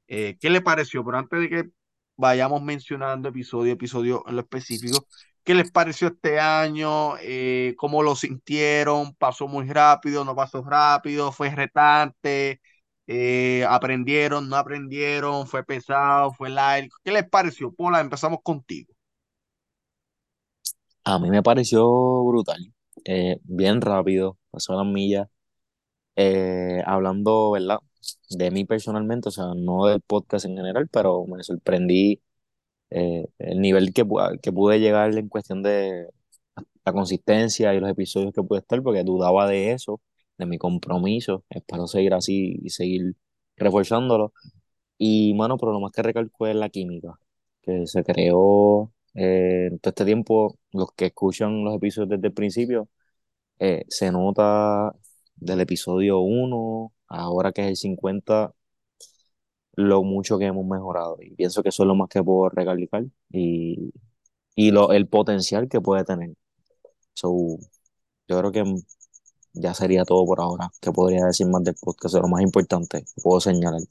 eh, 0.08 0.38
¿qué 0.40 0.50
le 0.50 0.62
pareció? 0.62 1.04
Pero 1.06 1.18
antes 1.18 1.40
de 1.42 1.50
que 1.50 1.70
vayamos 2.18 2.62
mencionando 2.64 3.30
episodio 3.30 3.74
episodio 3.74 4.24
en 4.28 4.36
lo 4.36 4.42
específico, 4.42 5.08
¿qué 5.44 5.56
les 5.56 5.70
pareció 5.72 6.10
este 6.10 6.40
año? 6.40 7.16
Eh, 7.22 7.76
¿cómo 7.78 8.04
lo 8.04 8.16
sintieron? 8.16 9.16
¿Pasó 9.16 9.48
muy 9.48 9.68
rápido? 9.70 10.26
¿No 10.26 10.36
pasó 10.36 10.64
rápido? 10.64 11.32
¿Fue 11.32 11.50
retante? 11.56 12.62
Eh, 13.12 13.66
¿aprendieron? 13.68 14.50
¿No 14.50 14.56
aprendieron? 14.58 15.48
¿Fue 15.48 15.63
pesado? 15.66 16.32
¿Fue 16.34 16.50
light? 16.51 16.92
¿Qué 17.04 17.12
les 17.12 17.28
pareció? 17.28 17.74
Pola, 17.74 18.01
empezamos 18.01 18.39
contigo. 18.44 18.94
A 21.04 21.20
mí 21.20 21.30
me 21.30 21.44
pareció 21.44 21.86
brutal. 22.25 22.74
Eh, 23.06 23.39
bien 23.44 23.82
rápido, 23.82 24.38
pasó 24.51 24.75
las 24.75 24.86
millas. 24.86 25.28
Eh, 26.18 26.84
hablando, 26.86 27.51
¿verdad? 27.51 27.80
De 28.30 28.51
mí 28.51 28.66
personalmente, 28.66 29.30
o 29.30 29.32
sea, 29.32 29.46
no 29.56 29.88
del 29.88 30.01
podcast 30.01 30.46
en 30.46 30.58
general, 30.58 30.89
pero 30.92 31.25
me 31.28 31.44
sorprendí 31.44 32.22
eh, 32.92 33.28
el 33.39 33.62
nivel 33.62 33.94
que, 33.94 34.06
que 34.42 34.51
pude 34.54 34.80
llegar 34.80 35.18
en 35.18 35.30
cuestión 35.30 35.63
de 35.63 36.08
la 36.86 36.94
consistencia 36.94 37.74
y 37.75 37.80
los 37.80 37.89
episodios 37.92 38.34
que 38.34 38.44
pude 38.44 38.60
estar, 38.60 38.82
porque 38.84 39.04
dudaba 39.04 39.48
de 39.48 39.72
eso, 39.74 40.01
de 40.39 40.48
mi 40.48 40.58
compromiso. 40.58 41.46
Espero 41.50 41.88
seguir 41.88 42.13
así 42.15 42.60
y 42.63 42.72
seguir 42.72 43.15
reforzándolo. 43.58 44.34
Y, 44.98 45.34
mano, 45.36 45.58
pero 45.58 45.74
lo 45.74 45.79
más 45.81 45.91
que 45.93 46.03
recalco 46.03 46.48
es 46.48 46.55
la 46.55 46.69
química 46.69 47.19
que 47.63 47.88
se 47.88 48.03
creó 48.03 48.93
eh, 49.15 49.72
todo 49.81 49.91
este 49.91 50.05
tiempo. 50.05 50.60
Los 50.74 50.91
que 50.93 51.08
escuchan 51.08 51.63
los 51.63 51.75
episodios 51.77 52.10
desde 52.10 52.27
el 52.27 52.34
principio, 52.34 52.89
eh, 53.60 53.86
se 53.89 54.12
nota 54.12 54.93
del 55.36 55.62
episodio 55.62 56.19
1, 56.19 56.93
ahora 57.10 57.51
que 57.53 57.63
es 57.63 57.67
el 57.69 57.75
50, 57.77 58.53
lo 59.75 60.03
mucho 60.03 60.38
que 60.38 60.46
hemos 60.46 60.65
mejorado. 60.65 61.17
Y 61.22 61.36
pienso 61.36 61.63
que 61.63 61.69
eso 61.69 61.84
es 61.84 61.88
lo 61.88 61.96
más 61.96 62.10
que 62.10 62.24
puedo 62.24 62.50
recalcar 62.50 63.05
y, 63.31 63.91
y 64.55 64.72
lo, 64.72 64.91
el 64.93 65.08
potencial 65.08 65.69
que 65.69 65.81
puede 65.81 66.03
tener. 66.05 66.31
So, 67.13 67.58
yo 68.27 68.39
creo 68.39 68.51
que 68.51 68.63
ya 69.53 69.74
sería 69.74 70.06
todo 70.06 70.25
por 70.25 70.39
ahora. 70.39 70.70
que 70.82 70.91
podría 70.91 71.25
decir 71.25 71.48
más 71.48 71.63
del 71.63 71.75
podcast? 71.75 72.15
Es 72.15 72.22
lo 72.22 72.27
más 72.27 72.41
importante 72.41 73.03
que 73.03 73.22
puedo 73.22 73.39
señalar. 73.39 73.82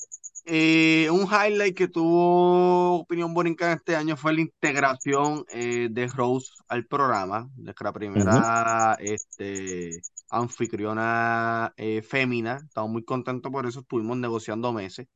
Eh, 0.51 1.11
un 1.11 1.27
highlight 1.27 1.77
que 1.77 1.89
tuvo 1.89 3.01
Opinión 3.01 3.35
Borinca 3.35 3.75
este 3.75 3.95
año 3.95 4.17
fue 4.17 4.33
la 4.33 4.41
integración 4.41 5.45
eh, 5.53 5.89
de 5.91 6.07
Rose 6.07 6.49
al 6.69 6.87
programa, 6.87 7.51
nuestra 7.57 7.93
primera 7.93 8.97
este, 8.99 10.01
anfitriona 10.31 11.75
eh, 11.77 12.01
fémina. 12.01 12.61
Estamos 12.65 12.91
muy 12.91 13.05
contentos 13.05 13.53
por 13.53 13.67
eso, 13.67 13.81
estuvimos 13.81 14.17
negociando 14.17 14.73
meses 14.73 15.07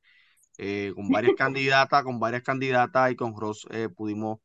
eh, 0.58 0.92
con 0.94 1.08
varias 1.08 1.34
candidatas, 1.38 2.02
con 2.02 2.20
varias 2.20 2.42
candidatas 2.42 3.10
y 3.10 3.16
con 3.16 3.34
Rose 3.34 3.66
eh, 3.70 3.88
pudimos 3.88 4.40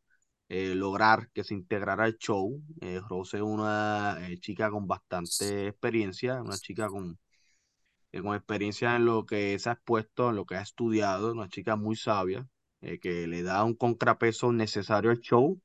eh, 0.49 0.75
lograr 0.75 1.29
que 1.31 1.43
se 1.43 1.53
integrara 1.53 2.05
al 2.05 2.17
show. 2.17 2.61
Eh, 2.81 3.01
Rose 3.09 3.37
es 3.37 3.43
una 3.43 4.17
eh, 4.21 4.39
chica 4.39 4.69
con 4.69 4.87
bastante 4.87 5.67
experiencia, 5.67 6.41
una 6.41 6.57
chica 6.57 6.87
con 6.87 7.19
con 8.23 8.35
experiencia 8.35 8.95
en 8.95 9.05
lo 9.05 9.25
que 9.27 9.59
se 9.59 9.69
ha 9.69 9.73
expuesto, 9.73 10.29
en 10.29 10.37
lo 10.37 10.45
que 10.45 10.55
ha 10.55 10.61
estudiado, 10.61 11.33
una 11.33 11.49
chica 11.49 11.75
muy 11.75 11.95
sabia, 11.95 12.47
que 13.01 13.27
le 13.27 13.43
da 13.43 13.63
un 13.63 13.75
contrapeso 13.75 14.51
necesario 14.51 15.11
al 15.11 15.19
show 15.19 15.61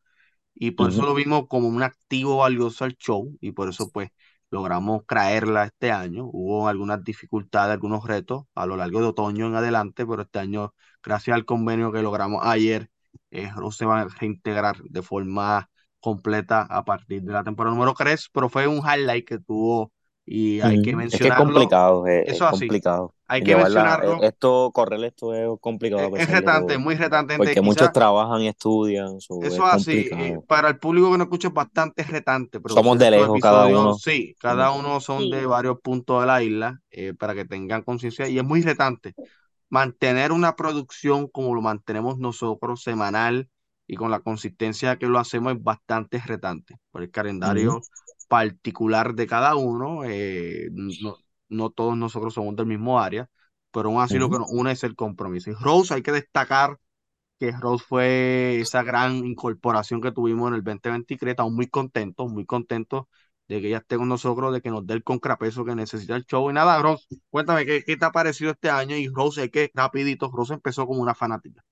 y 0.54 0.72
por 0.72 0.90
eso 0.90 1.02
lo 1.02 1.14
vimos 1.14 1.46
como 1.48 1.68
un 1.68 1.82
activo 1.82 2.38
valioso 2.38 2.84
al 2.84 2.96
show 2.96 3.36
y 3.40 3.52
por 3.52 3.68
eso 3.68 3.90
pues 3.90 4.10
logramos 4.50 5.06
traerla 5.06 5.64
este 5.64 5.90
año. 5.90 6.26
Hubo 6.26 6.68
algunas 6.68 7.02
dificultades, 7.02 7.72
algunos 7.72 8.06
retos 8.06 8.44
a 8.54 8.66
lo 8.66 8.76
largo 8.76 9.00
de 9.00 9.06
otoño 9.06 9.46
en 9.46 9.54
adelante, 9.54 10.06
pero 10.06 10.22
este 10.22 10.38
año, 10.40 10.74
gracias 11.02 11.34
al 11.34 11.44
convenio 11.46 11.90
que 11.92 12.02
logramos 12.02 12.42
ayer, 12.44 12.90
eh, 13.30 13.50
Rose 13.54 13.78
se 13.78 13.86
va 13.86 14.00
a 14.02 14.08
reintegrar 14.08 14.76
de 14.84 15.02
forma 15.02 15.68
completa 16.00 16.62
a 16.62 16.84
partir 16.84 17.22
de 17.22 17.32
la 17.32 17.44
temporada 17.44 17.74
número 17.74 17.94
3, 17.94 18.28
pero 18.32 18.48
fue 18.48 18.66
un 18.66 18.78
highlight 18.78 19.26
que 19.26 19.38
tuvo 19.38 19.92
y 20.24 20.60
hay 20.60 20.80
que 20.80 20.94
Ujú. 20.94 21.08
Es 21.10 21.20
que 21.20 21.28
es 21.28 21.34
mencionarlo. 21.34 21.34
complicado, 21.34 22.06
es, 22.06 22.24
es 22.28 22.38
Eso 22.38 22.46
así, 22.46 22.78
complicado. 22.82 23.14
hay 23.26 23.42
que 23.42 23.54
Llevarla, 23.54 23.56
mencionarlo. 23.56 24.20
eh, 24.20 24.28
esto, 24.28 24.70
correr 24.72 25.02
esto 25.04 25.34
es 25.34 25.48
complicado 25.60 26.10
Es, 26.14 26.28
es 26.28 26.30
retante, 26.30 26.78
muy 26.78 26.94
retante. 26.96 27.34
Porque 27.36 27.60
muchos 27.62 27.90
trabajan 27.92 28.42
y 28.42 28.48
estudian, 28.48 29.20
so, 29.20 29.56
es 29.56 29.64
eso 29.66 29.66
así, 29.66 30.08
eh, 30.16 30.38
para 30.46 30.68
el 30.68 30.78
público 30.78 31.10
que 31.12 31.18
no 31.18 31.24
escucha 31.24 31.48
es 31.48 31.54
bastante 31.54 32.02
retante 32.04 32.60
Somos 32.66 32.98
producir 32.98 32.98
de 32.98 33.10
lejos 33.10 33.40
cada 33.40 33.66
uno. 33.68 34.02
Sí, 34.02 34.36
cada 34.38 34.70
uno 34.72 35.00
son 35.00 35.28
Sí. 35.28 35.30
de 35.30 35.46
varios 35.46 35.80
puntos 35.80 36.20
de 36.20 36.26
la 36.26 36.42
isla 36.42 36.80
eh, 36.90 37.14
para 37.14 37.34
que 37.34 37.44
tengan 37.44 37.82
conciencia 37.82 38.28
y 38.28 38.38
es 38.38 38.44
muy 38.44 38.62
retante. 38.62 39.16
Mantener 39.72 40.32
una 40.32 40.56
producción 40.56 41.28
como 41.28 41.54
lo 41.54 41.62
mantenemos 41.62 42.18
nosotros 42.18 42.82
semanal 42.82 43.50
y 43.88 43.96
con 43.96 44.10
la 44.12 44.20
consistencia 44.20 44.98
que 44.98 45.06
lo 45.08 45.18
hacemos 45.18 45.54
es 45.54 45.62
bastante 45.64 46.20
retante 46.20 46.76
por 46.92 47.02
el 47.02 47.10
calendario 47.10 47.82
particular 48.28 49.14
de 49.14 49.26
cada 49.26 49.56
uno. 49.56 50.04
eh, 50.04 50.68
no, 50.72 51.16
no 51.48 51.70
todos 51.70 51.96
nosotros 51.96 52.34
somos 52.34 52.56
del 52.56 52.66
mismo 52.66 53.00
área, 53.00 53.30
pero 53.72 53.88
aún 53.90 54.02
así 54.02 54.18
lo 54.18 54.28
Ujú. 54.28 54.32
que 54.32 54.38
nos 54.40 54.48
une 54.50 54.72
es 54.72 54.84
el 54.84 54.94
compromiso. 54.96 55.50
Y 55.50 55.54
Rose, 55.54 55.94
hay 55.94 56.02
que 56.02 56.12
destacar 56.12 56.78
que 57.38 57.52
Rose 57.52 57.84
fue 57.88 58.60
esa 58.60 58.82
gran 58.82 59.16
incorporación 59.26 60.00
que 60.00 60.12
tuvimos 60.12 60.48
en 60.48 60.54
el 60.56 60.64
2023. 60.64 61.32
Estamos 61.32 61.52
muy 61.54 61.68
contentos, 61.68 62.32
muy 62.32 62.46
contentos 62.46 63.06
de 63.48 63.60
que 63.60 63.68
ella 63.68 63.78
esté 63.78 63.96
con 63.96 64.08
nosotros, 64.08 64.52
de 64.52 64.62
que 64.62 64.70
nos 64.70 64.86
dé 64.86 64.94
el 64.94 65.04
contrapeso 65.04 65.64
que 65.64 65.74
necesita 65.74 66.16
el 66.16 66.24
show. 66.26 66.50
Y 66.50 66.54
nada, 66.54 66.80
Rose, 66.82 67.06
cuéntame, 67.30 67.66
¿qué, 67.66 67.84
qué 67.84 67.96
te 67.96 68.04
ha 68.04 68.10
parecido 68.12 68.52
este 68.52 68.70
año? 68.70 68.96
Y 68.96 69.08
Rose, 69.08 69.44
es 69.44 69.50
que 69.50 69.70
rapidito, 69.74 70.30
Rose 70.32 70.54
empezó 70.54 70.86
como 70.86 71.02
una 71.02 71.14
fanática. 71.14 71.62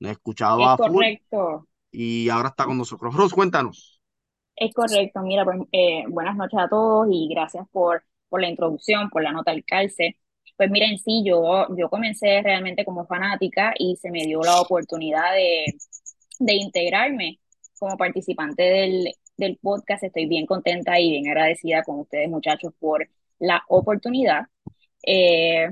Nos 0.00 0.12
escuchaba 0.12 0.74
Es 0.74 0.74
a 0.74 0.78
full 0.78 1.08
correcto, 1.08 1.66
y 1.92 2.28
ahora 2.30 2.50
está 2.50 2.66
con 2.66 2.78
nosotros. 2.78 3.14
Rose, 3.14 3.34
cuéntanos. 3.34 4.02
es 4.56 4.74
correcto. 4.74 5.20
Mira, 5.22 5.44
pues, 5.44 5.58
eh, 5.72 6.04
buenas 6.08 6.36
noches 6.36 6.58
a 6.60 6.68
todos 6.68 7.08
y 7.10 7.28
gracias 7.28 7.66
por, 7.70 8.04
por 8.28 8.40
la 8.40 8.48
introducción, 8.48 9.08
por 9.10 9.22
la 9.22 9.32
nota 9.32 9.50
al 9.52 9.64
calce. 9.64 10.16
Pues 10.56 10.70
miren, 10.70 10.98
sí, 10.98 11.22
yo, 11.26 11.66
yo 11.76 11.88
comencé 11.88 12.42
realmente 12.42 12.84
como 12.84 13.06
fanática 13.06 13.72
y 13.78 13.96
se 13.96 14.10
me 14.10 14.24
dio 14.26 14.42
la 14.42 14.60
oportunidad 14.60 15.32
de, 15.34 15.64
de 16.40 16.54
integrarme 16.54 17.40
como 17.78 17.96
participante 17.96 18.62
del, 18.62 19.14
del 19.40 19.58
podcast. 19.58 20.04
Estoy 20.04 20.26
bien 20.28 20.46
contenta 20.46 21.00
y 21.00 21.10
bien 21.10 21.28
agradecida 21.28 21.84
con 21.84 22.00
ustedes, 22.00 22.30
muchachos, 22.30 22.72
por 22.80 23.08
la 23.40 23.62
oportunidad. 23.68 24.44
Eh, 25.06 25.70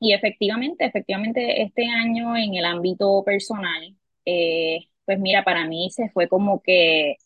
Y 0.00 0.12
efectivamente, 0.14 0.84
efectivamente, 0.84 1.62
este 1.62 1.86
año 1.86 2.36
en 2.36 2.54
el 2.54 2.64
ámbito 2.64 3.22
personal, 3.24 3.96
eh, 4.24 4.80
pues 5.04 5.18
mira, 5.20 5.44
para 5.44 5.66
mí 5.66 5.90
se 5.90 6.08
fue 6.10 6.28
como 6.28 6.60
que, 6.62 7.16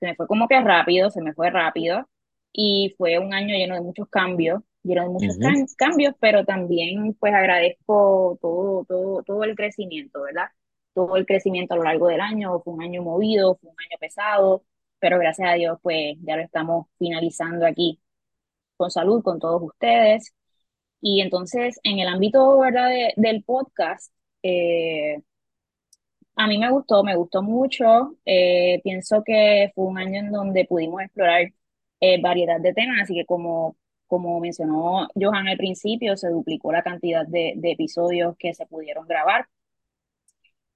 se 0.00 0.06
me 0.06 0.14
fue 0.16 0.26
como 0.26 0.48
que 0.48 0.60
rápido, 0.60 1.10
se 1.10 1.20
me 1.22 1.34
fue 1.34 1.50
rápido, 1.50 2.08
y 2.52 2.94
fue 2.98 3.18
un 3.18 3.34
año 3.34 3.54
lleno 3.56 3.74
de 3.74 3.82
muchos 3.82 4.08
cambios, 4.08 4.62
lleno 4.82 5.02
de 5.02 5.08
muchos 5.10 5.36
Ujú. 5.36 5.38
cam- 5.38 5.66
cambios, 5.76 6.14
pero 6.20 6.44
también 6.44 7.14
pues 7.20 7.34
agradezco 7.34 8.38
todo, 8.40 8.84
todo, 8.86 9.22
todo 9.24 9.44
el 9.44 9.54
crecimiento, 9.56 10.22
¿verdad? 10.22 10.46
Todo 10.94 11.16
el 11.16 11.26
crecimiento 11.26 11.74
a 11.74 11.76
lo 11.78 11.84
largo 11.84 12.08
del 12.08 12.20
año, 12.20 12.60
fue 12.60 12.72
un 12.74 12.82
año 12.82 13.02
movido, 13.02 13.56
fue 13.56 13.70
un 13.70 13.76
año 13.80 13.98
pesado, 14.00 14.64
pero 15.02 15.18
gracias 15.20 15.50
a 15.50 15.54
Dios 15.56 15.78
pues 15.82 16.16
ya 16.22 16.36
lo 16.36 16.42
estamos 16.44 16.88
finalizando 16.98 17.66
aquí 17.66 18.00
con 18.76 18.90
salud, 18.90 19.22
con 19.22 19.38
todos 19.40 19.62
ustedes. 19.62 20.34
Y 21.02 21.20
entonces, 21.22 21.80
en 21.84 21.98
el 22.00 22.08
ámbito, 22.08 22.58
¿verdad? 22.60 22.88
de- 22.90 23.14
del 23.16 23.44
podcast, 23.44 24.12
eh, 24.42 25.18
a 26.36 26.46
mí 26.46 26.58
me 26.58 26.70
gustó, 26.70 27.02
me 27.04 27.16
gustó 27.16 27.42
mucho. 27.42 28.16
Eh, 28.24 28.80
pienso 28.84 29.22
que 29.24 29.70
fue 29.74 29.84
un 29.86 29.98
año 29.98 30.20
en 30.20 30.32
donde 30.32 30.64
pudimos 30.64 31.02
explorar 31.02 31.52
eh, 32.00 32.20
variedad 32.20 32.60
de 32.60 32.72
temas, 32.74 33.02
así 33.02 33.14
que 33.14 33.26
como, 33.26 33.76
como 34.06 34.40
mencionó 34.40 35.08
Johan 35.14 35.48
al 35.48 35.56
principio, 35.56 36.16
se 36.16 36.30
duplicó 36.30 36.72
la 36.72 36.82
cantidad 36.82 37.26
de, 37.26 37.54
de 37.56 37.72
episodios 37.72 38.36
que 38.38 38.54
se 38.54 38.66
pudieron 38.66 39.06
grabar. 39.06 39.46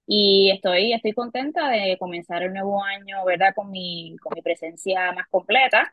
Y 0.06 0.50
estoy, 0.52 0.92
estoy 0.92 1.12
contenta 1.12 1.68
de 1.70 1.96
comenzar 1.98 2.42
el 2.42 2.52
nuevo 2.52 2.82
año, 2.84 3.24
¿verdad? 3.24 3.52
Con 3.54 3.70
mi, 3.70 4.16
con 4.22 4.32
mi 4.34 4.42
presencia 4.42 5.12
más 5.12 5.26
completa 5.28 5.92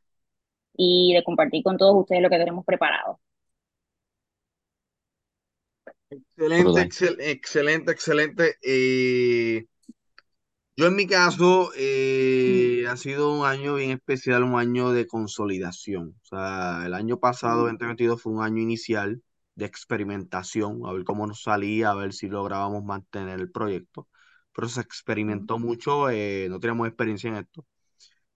y 0.77 1.13
de 1.15 1.23
compartir 1.23 1.63
con 1.63 1.77
todos 1.77 1.95
ustedes 1.97 2.21
lo 2.23 2.29
que 2.29 2.37
tenemos 2.39 2.65
preparado. 2.65 3.19
Excelente, 6.09 6.79
excel- 6.81 7.17
excelente, 7.19 7.91
excelente. 7.91 8.57
Eh, 8.61 9.65
yo 10.75 10.87
en 10.87 10.95
mi 10.95 11.05
caso 11.07 11.71
eh, 11.77 12.85
ha 12.89 12.97
sido 12.97 13.31
un 13.39 13.45
año 13.45 13.75
bien 13.75 13.91
especial, 13.91 14.43
un 14.43 14.55
año 14.59 14.91
de 14.91 15.07
consolidación. 15.07 16.15
O 16.23 16.25
sea, 16.25 16.83
el 16.85 16.93
año 16.95 17.19
pasado, 17.19 17.63
2022, 17.65 18.21
fue 18.21 18.33
un 18.33 18.43
año 18.43 18.61
inicial 18.61 19.21
de 19.55 19.65
experimentación, 19.65 20.81
a 20.85 20.93
ver 20.93 21.03
cómo 21.03 21.27
nos 21.27 21.43
salía, 21.43 21.91
a 21.91 21.95
ver 21.95 22.13
si 22.13 22.27
lográbamos 22.27 22.83
mantener 22.83 23.39
el 23.39 23.51
proyecto. 23.51 24.07
Pero 24.53 24.67
se 24.69 24.81
experimentó 24.81 25.59
mucho, 25.59 26.09
eh, 26.09 26.47
no 26.49 26.59
teníamos 26.59 26.87
experiencia 26.87 27.29
en 27.29 27.37
esto. 27.37 27.65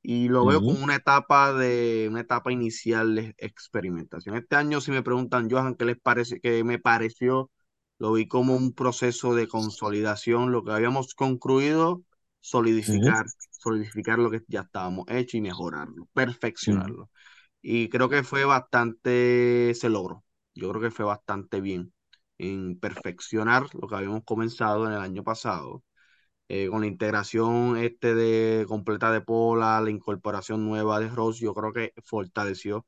Y 0.01 0.29
lo 0.29 0.45
veo 0.45 0.61
Ujú. 0.61 0.63
como 0.63 0.83
una 0.83 0.95
etapa 0.95 1.53
de 1.53 2.07
una 2.09 2.21
etapa 2.21 2.51
inicial 2.51 3.15
de 3.15 3.35
experimentación. 3.37 4.35
Este 4.37 4.55
año, 4.55 4.79
si 4.81 4.91
me 4.91 5.03
preguntan, 5.03 5.49
Johan, 5.49 5.75
¿qué 5.75 5.85
les 5.85 5.99
parece? 5.99 6.39
¿Qué 6.39 6.63
me 6.63 6.79
pareció? 6.79 7.51
Lo 7.99 8.13
vi 8.13 8.27
como 8.27 8.55
un 8.55 8.73
proceso 8.73 9.35
de 9.35 9.47
consolidación, 9.47 10.51
lo 10.51 10.63
que 10.63 10.71
habíamos 10.71 11.13
concluido, 11.15 12.03
solidificar, 12.39 13.25
solidificar 13.51 14.19
lo 14.19 14.29
que 14.31 14.41
ya 14.47 14.61
estábamos 14.61 15.05
hecho 15.09 15.37
y 15.37 15.41
mejorarlo, 15.41 16.07
perfeccionarlo. 16.13 17.09
Y 17.61 17.89
creo 17.89 18.09
que 18.09 18.23
fue 18.23 18.45
bastante, 18.45 19.73
se 19.75 19.89
logró. 19.89 20.25
Yo 20.57 20.69
creo 20.69 20.81
que 20.81 20.91
fue 20.91 21.05
bastante 21.05 21.61
bien 21.61 21.93
en 22.37 22.79
perfeccionar 22.79 23.67
lo 23.75 23.87
que 23.87 23.95
habíamos 23.95 24.23
comenzado 24.23 24.87
en 24.87 24.93
el 24.93 24.99
año 24.99 25.23
pasado 25.23 25.83
eh, 26.49 26.69
con 26.69 26.81
la 26.81 26.87
integración 26.87 27.77
este 27.77 28.15
de 28.15 28.65
completa 28.67 29.11
de 29.11 29.21
Pola, 29.21 29.81
la 29.81 29.89
incorporación 29.89 30.65
nueva 30.65 30.99
de 30.99 31.09
Ross, 31.09 31.39
yo 31.39 31.53
creo 31.53 31.73
que 31.73 31.93
fortaleció 32.05 32.85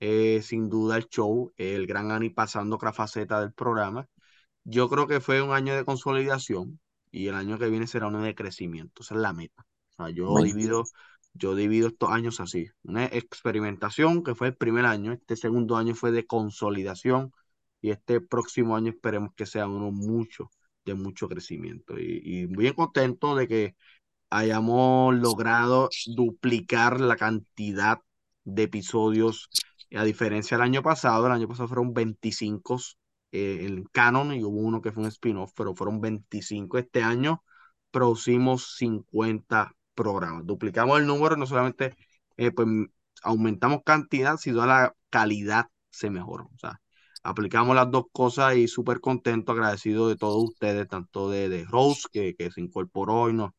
eh, 0.00 0.40
sin 0.42 0.68
duda 0.70 0.96
el 0.96 1.08
show, 1.08 1.52
el 1.56 1.86
gran 1.86 2.10
Ani 2.10 2.30
pasando 2.30 2.76
otra 2.76 2.92
faceta 2.92 3.40
del 3.40 3.52
programa. 3.52 4.08
Yo 4.64 4.88
creo 4.88 5.06
que 5.06 5.20
fue 5.20 5.42
un 5.42 5.52
año 5.52 5.76
de 5.76 5.84
consolidación 5.84 6.80
y 7.10 7.28
el 7.28 7.34
año 7.34 7.58
que 7.58 7.68
viene 7.68 7.86
será 7.86 8.08
uno 8.08 8.22
de 8.22 8.34
crecimiento. 8.34 9.02
Esa 9.02 9.14
es 9.14 9.20
la 9.20 9.32
meta. 9.32 9.66
O 9.90 10.04
sea, 10.04 10.10
yo 10.10 10.34
divido, 10.42 10.84
yo 11.34 11.54
divido 11.54 11.88
estos 11.88 12.10
años 12.10 12.40
así. 12.40 12.68
Una 12.82 13.06
experimentación 13.06 14.22
que 14.22 14.34
fue 14.34 14.48
el 14.48 14.56
primer 14.56 14.86
año, 14.86 15.12
este 15.12 15.36
segundo 15.36 15.76
año 15.76 15.94
fue 15.94 16.12
de 16.12 16.26
consolidación 16.26 17.32
y 17.80 17.90
este 17.90 18.20
próximo 18.20 18.76
año 18.76 18.90
esperemos 18.90 19.32
que 19.34 19.46
sea 19.46 19.66
uno 19.66 19.90
mucho, 19.90 20.50
de 20.84 20.94
mucho 20.94 21.28
crecimiento. 21.28 21.98
Y, 21.98 22.20
y 22.24 22.46
bien 22.46 22.74
contento 22.74 23.34
de 23.36 23.48
que 23.48 23.76
hayamos 24.30 25.14
logrado 25.16 25.90
duplicar 26.06 27.00
la 27.00 27.16
cantidad 27.16 28.00
de 28.44 28.64
episodios, 28.64 29.48
a 29.94 30.04
diferencia 30.04 30.56
del 30.56 30.64
año 30.64 30.82
pasado, 30.82 31.26
el 31.26 31.32
año 31.32 31.48
pasado 31.48 31.68
fueron 31.68 31.92
25 31.92 32.78
eh, 33.32 33.66
en 33.66 33.84
canon 33.84 34.32
y 34.32 34.42
hubo 34.42 34.58
uno 34.58 34.80
que 34.80 34.92
fue 34.92 35.02
un 35.02 35.08
spin-off, 35.08 35.52
pero 35.56 35.74
fueron 35.74 36.00
25 36.00 36.78
este 36.78 37.02
año, 37.02 37.42
producimos 37.90 38.76
50 38.76 39.74
programas, 39.94 40.46
duplicamos 40.46 40.98
el 40.98 41.06
número, 41.06 41.36
no 41.36 41.46
solamente 41.46 41.94
eh, 42.36 42.50
pues, 42.52 42.68
aumentamos 43.22 43.80
cantidad, 43.84 44.36
sino 44.36 44.64
la 44.66 44.94
calidad 45.10 45.66
se 45.90 46.10
mejoró, 46.10 46.44
o 46.54 46.58
sea, 46.58 46.80
aplicamos 47.22 47.76
las 47.76 47.90
dos 47.90 48.04
cosas 48.12 48.56
y 48.56 48.68
súper 48.68 49.00
contento, 49.00 49.52
agradecido 49.52 50.08
de 50.08 50.16
todos 50.16 50.42
ustedes, 50.42 50.88
tanto 50.88 51.30
de, 51.30 51.48
de 51.48 51.64
Rose, 51.64 52.08
que, 52.12 52.34
que 52.34 52.50
se 52.50 52.60
incorporó 52.60 53.30
y 53.30 53.34
nos, 53.34 53.52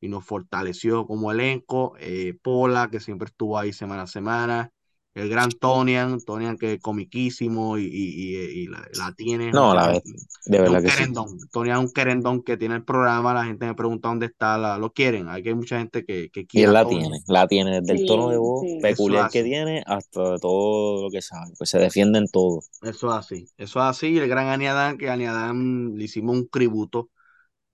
y 0.00 0.08
nos 0.08 0.24
fortaleció 0.24 1.06
como 1.06 1.32
elenco, 1.32 1.94
eh, 1.98 2.34
Pola, 2.42 2.88
que 2.90 3.00
siempre 3.00 3.26
estuvo 3.26 3.58
ahí 3.58 3.72
semana 3.72 4.02
a 4.02 4.06
semana, 4.06 4.70
el 5.16 5.28
gran 5.30 5.58
Tonian, 5.60 6.20
Tonian 6.22 6.58
que 6.58 6.74
es 6.74 6.80
comiquísimo 6.82 7.78
y, 7.78 7.84
y, 7.86 8.36
y, 8.36 8.62
y 8.64 8.68
la, 8.68 8.86
la, 8.94 9.12
tiene. 9.14 9.58
No, 9.58 9.74
la 9.74 9.88
vez, 9.88 10.02
de 10.46 10.60
verdad 10.60 10.80
un 10.80 10.82
que 10.82 10.90
querendón. 10.90 11.28
sí. 11.28 11.38
Tonian 11.52 11.78
es 11.78 11.84
un 11.86 11.92
querendón 11.92 12.42
que 12.44 12.56
tiene 12.58 12.76
el 12.76 12.84
programa, 12.84 13.34
la 13.34 13.44
gente 13.46 13.66
me 13.66 13.74
pregunta 13.74 14.08
dónde 14.08 14.26
está, 14.26 14.58
la, 14.58 14.78
lo 14.78 14.92
quieren, 14.92 15.28
hay 15.28 15.42
que 15.42 15.50
hay 15.50 15.54
mucha 15.56 15.78
gente 15.78 16.04
que, 16.04 16.30
que 16.30 16.46
Y 16.52 16.62
quiere. 16.62 16.64
él 16.64 16.72
la 16.72 16.84
Tonian. 16.84 17.10
tiene, 17.10 17.20
la 17.28 17.46
tiene 17.46 17.80
desde 17.80 17.92
el 17.92 18.04
tono 18.06 18.30
de 18.30 18.36
voz 18.38 18.66
sí. 18.66 18.80
peculiar 18.80 19.30
que 19.30 19.44
tiene 19.44 19.82
hasta 19.86 20.38
todo 20.38 21.02
lo 21.04 21.10
que 21.10 21.22
sabe, 21.22 21.52
pues 21.58 21.70
se 21.70 21.78
defiende 21.78 22.18
en 22.18 22.28
todo. 22.28 22.62
Eso 22.82 23.08
es 23.10 23.14
así, 23.16 23.50
eso 23.56 23.78
es 23.80 23.84
así. 23.86 24.08
Y 24.08 24.18
el 24.18 24.28
gran 24.28 24.48
Aniadán, 24.48 24.98
que 24.98 25.08
Aniadán 25.10 25.96
le 25.96 26.04
hicimos 26.04 26.36
un 26.36 26.48
tributo 26.48 27.10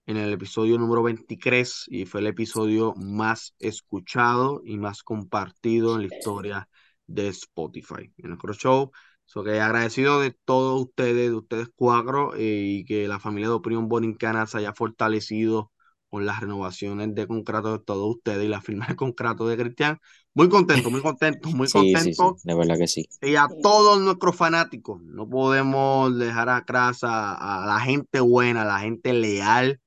en 0.07 0.17
el 0.19 0.33
episodio 0.33 0.79
número 0.79 1.03
23 1.05 1.87
y 1.89 2.07
fue 2.07 2.21
el 2.23 2.29
episodio 2.29 2.95
más 2.97 3.55
escuchado 3.61 4.63
y 4.65 4.79
más 4.79 5.03
compartido 5.05 5.95
en 5.97 6.03
la 6.03 6.09
historia 6.09 6.69
de 7.15 7.29
Spotify. 7.29 8.13
En 8.19 8.29
nuestro 8.31 8.53
show, 8.55 8.93
so 9.25 9.45
que 9.45 9.61
agradecido 9.61 10.21
de 10.21 10.33
todos 10.45 10.81
ustedes, 10.83 11.31
de 11.31 11.35
ustedes 11.37 11.69
cuatro, 11.75 12.35
eh, 12.37 12.41
y 12.81 12.85
que 12.85 13.09
la 13.09 13.21
familia 13.21 13.49
de 13.49 13.55
Opinión 13.55 13.89
Borincana 13.89 14.47
se 14.47 14.59
haya 14.59 14.73
fortalecido 14.75 15.73
con 16.11 16.27
las 16.27 16.41
renovaciones 16.41 17.15
de 17.15 17.27
contrato 17.27 17.73
de 17.79 17.85
todos 17.85 18.17
ustedes 18.17 18.45
y 18.45 18.49
la 18.49 18.61
firma 18.61 18.87
de 18.87 18.97
contrato 18.97 19.47
de 19.49 19.57
Cristian. 19.57 19.99
Muy 20.35 20.49
contento, 20.49 20.91
muy 20.91 21.01
contento, 21.03 21.51
muy 21.53 21.71
Sí, 21.71 21.97
sí, 21.99 22.15
sí, 22.15 22.31
contento. 22.31 22.41
de 22.45 22.55
verdad 22.55 22.77
que 22.79 22.87
sí. 22.89 23.09
Y 23.21 23.37
a 23.37 23.49
Sí. 23.49 23.55
todos 23.63 24.01
nuestros 24.01 24.37
fanáticos, 24.37 25.01
no 25.05 25.29
podemos 25.29 26.19
dejar 26.19 26.49
atrás 26.49 27.05
a, 27.05 27.63
a 27.63 27.67
la 27.67 27.81
gente 27.81 28.21
buena, 28.21 28.63
a 28.63 28.65
la 28.65 28.81
gente 28.81 29.13
leal 29.13 29.81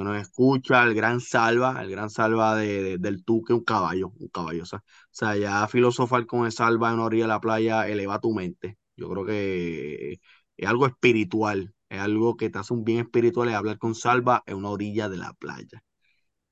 que 0.00 0.04
nos 0.04 0.18
escucha, 0.18 0.82
el 0.84 0.94
gran 0.94 1.20
Salva, 1.20 1.82
el 1.82 1.90
gran 1.90 2.10
Salva 2.10 2.56
de, 2.56 2.82
de- 2.82 2.98
del 2.98 3.24
Tuque, 3.24 3.52
un 3.54 3.64
caballo, 3.64 4.12
un 4.18 4.28
caballo. 4.28 4.62
O 4.64 4.66
sea, 4.66 4.80
o 4.80 4.82
sea, 5.10 5.36
ya 5.36 5.66
filosofar 5.68 6.26
con 6.26 6.46
el 6.46 6.52
Salva 6.52 6.88
en 6.88 6.94
una 6.96 7.04
orilla 7.04 7.24
de 7.24 7.28
la 7.28 7.40
playa 7.40 7.88
eleva 7.88 8.20
tu 8.20 8.34
mente. 8.34 8.78
Yo 8.96 9.08
creo 9.10 9.24
que 9.26 10.18
es 10.56 10.68
algo 10.68 10.86
espiritual, 10.86 11.74
es 11.88 12.00
algo 12.00 12.36
que 12.36 12.50
te 12.50 12.58
hace 12.58 12.74
un 12.74 12.84
bien 12.84 13.00
espiritual, 13.00 13.48
es 13.48 13.54
hablar 13.54 13.78
con 13.78 13.94
Salva 13.94 14.42
en 14.46 14.56
una 14.56 14.70
orilla 14.70 15.08
de 15.08 15.16
la 15.18 15.32
playa. 15.34 15.82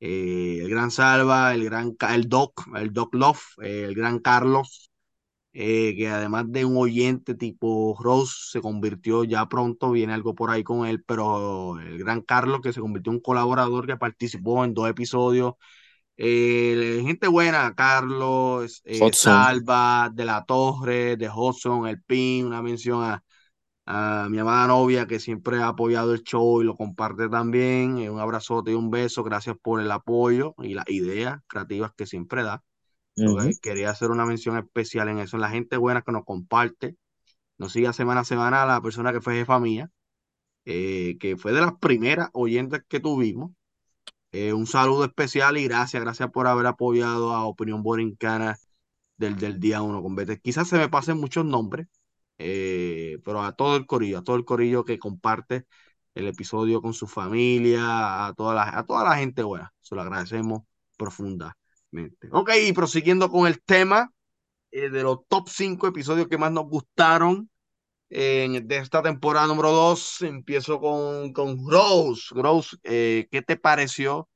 Eh, 0.00 0.58
el 0.62 0.70
gran 0.70 0.90
Salva, 0.90 1.54
el 1.54 1.64
gran 1.64 1.96
el 2.10 2.28
Doc, 2.28 2.66
el 2.76 2.92
Doc 2.92 3.14
Love, 3.14 3.40
el 3.62 3.94
gran 3.94 4.20
Carlos 4.20 4.87
eh, 5.52 5.94
que 5.96 6.08
además 6.08 6.46
de 6.48 6.64
un 6.64 6.76
oyente 6.76 7.34
tipo 7.34 7.96
Rose, 8.00 8.34
se 8.50 8.60
convirtió 8.60 9.24
ya 9.24 9.48
pronto, 9.48 9.90
viene 9.92 10.12
algo 10.14 10.34
por 10.34 10.50
ahí 10.50 10.62
con 10.64 10.86
él, 10.86 11.02
pero 11.04 11.78
el 11.80 11.98
gran 11.98 12.22
Carlos, 12.22 12.60
que 12.62 12.72
se 12.72 12.80
convirtió 12.80 13.10
en 13.12 13.16
un 13.16 13.22
colaborador 13.22 13.86
que 13.86 13.96
participó 13.96 14.64
en 14.64 14.74
dos 14.74 14.88
episodios. 14.88 15.54
Eh, 16.16 17.02
gente 17.04 17.28
buena, 17.28 17.74
Carlos, 17.76 18.82
eh. 18.84 19.12
Salva, 19.12 20.10
De 20.12 20.24
la 20.24 20.44
Torre, 20.44 21.16
de 21.16 21.28
Hudson, 21.30 21.86
El 21.86 22.02
Pin, 22.02 22.46
una 22.46 22.60
mención 22.62 23.02
a, 23.04 23.22
a 23.86 24.28
mi 24.30 24.38
amada 24.38 24.66
novia 24.68 25.06
que 25.06 25.20
siempre 25.20 25.58
ha 25.62 25.68
apoyado 25.68 26.14
el 26.14 26.22
show 26.22 26.60
y 26.62 26.64
lo 26.64 26.76
comparte 26.76 27.28
también. 27.28 27.96
Un 28.10 28.20
abrazote 28.20 28.72
y 28.72 28.74
un 28.74 28.90
beso, 28.90 29.24
gracias 29.24 29.56
por 29.62 29.80
el 29.80 29.90
apoyo 29.90 30.54
y 30.58 30.74
las 30.74 30.88
ideas 30.88 31.40
creativas 31.48 31.92
que 31.96 32.06
siempre 32.06 32.42
da. 32.42 32.62
Quería 33.60 33.90
hacer 33.90 34.10
una 34.10 34.26
mención 34.26 34.56
especial 34.58 35.08
en 35.08 35.18
eso. 35.18 35.38
La 35.38 35.50
gente 35.50 35.76
buena 35.76 36.02
que 36.02 36.12
nos 36.12 36.24
comparte, 36.24 36.96
nos 37.58 37.72
sigue 37.72 37.92
semana 37.92 38.20
a 38.20 38.24
semana, 38.24 38.66
la 38.66 38.80
persona 38.80 39.12
que 39.12 39.20
fue 39.20 39.34
jefa 39.34 39.58
mía, 39.60 39.90
eh, 40.64 41.16
que 41.20 41.36
fue 41.36 41.52
de 41.52 41.60
las 41.62 41.74
primeras 41.78 42.30
oyentes 42.32 42.82
que 42.88 43.00
tuvimos. 43.00 43.52
Eh, 44.32 44.52
un 44.52 44.66
saludo 44.66 45.04
especial 45.04 45.56
y 45.58 45.64
gracias, 45.64 46.02
gracias 46.02 46.30
por 46.30 46.46
haber 46.46 46.66
apoyado 46.66 47.32
a 47.34 47.46
Opinión 47.46 47.82
Borincana 47.82 48.58
del, 49.16 49.36
del 49.38 49.60
día 49.60 49.82
uno 49.82 50.02
con 50.02 50.14
Vete. 50.16 50.40
Quizás 50.40 50.68
se 50.68 50.78
me 50.78 50.88
pasen 50.88 51.18
muchos 51.18 51.44
nombres, 51.44 51.88
eh, 52.38 53.18
pero 53.24 53.42
a 53.42 53.52
todo 53.52 53.76
el 53.76 53.86
corillo, 53.86 54.18
a 54.18 54.24
todo 54.24 54.36
el 54.36 54.44
corillo 54.44 54.84
que 54.84 54.98
comparte 54.98 55.66
el 56.14 56.28
episodio 56.28 56.82
con 56.82 56.94
su 56.94 57.06
familia, 57.06 58.26
a 58.26 58.34
toda 58.34 58.54
la, 58.54 58.78
a 58.78 58.84
toda 58.86 59.04
la 59.04 59.16
gente 59.16 59.42
buena. 59.42 59.72
Se 59.80 59.94
lo 59.94 60.02
agradecemos 60.02 60.62
profundamente. 61.90 62.28
Ok, 62.32 62.50
y 62.66 62.72
prosiguiendo 62.72 63.30
con 63.30 63.46
el 63.46 63.62
tema 63.62 64.12
eh, 64.70 64.90
de 64.90 65.02
los 65.02 65.26
top 65.28 65.48
5 65.48 65.86
episodios 65.86 66.28
que 66.28 66.38
más 66.38 66.52
nos 66.52 66.66
gustaron 66.66 67.50
eh, 68.10 68.60
de 68.64 68.78
esta 68.78 69.02
temporada 69.02 69.46
número 69.46 69.70
2, 69.70 70.22
empiezo 70.22 70.80
con, 70.80 71.32
con 71.32 71.58
Rose. 71.68 72.34
Rose, 72.34 72.76
eh, 72.84 73.28
¿qué 73.30 73.42
te 73.42 73.56
pareció? 73.56 74.28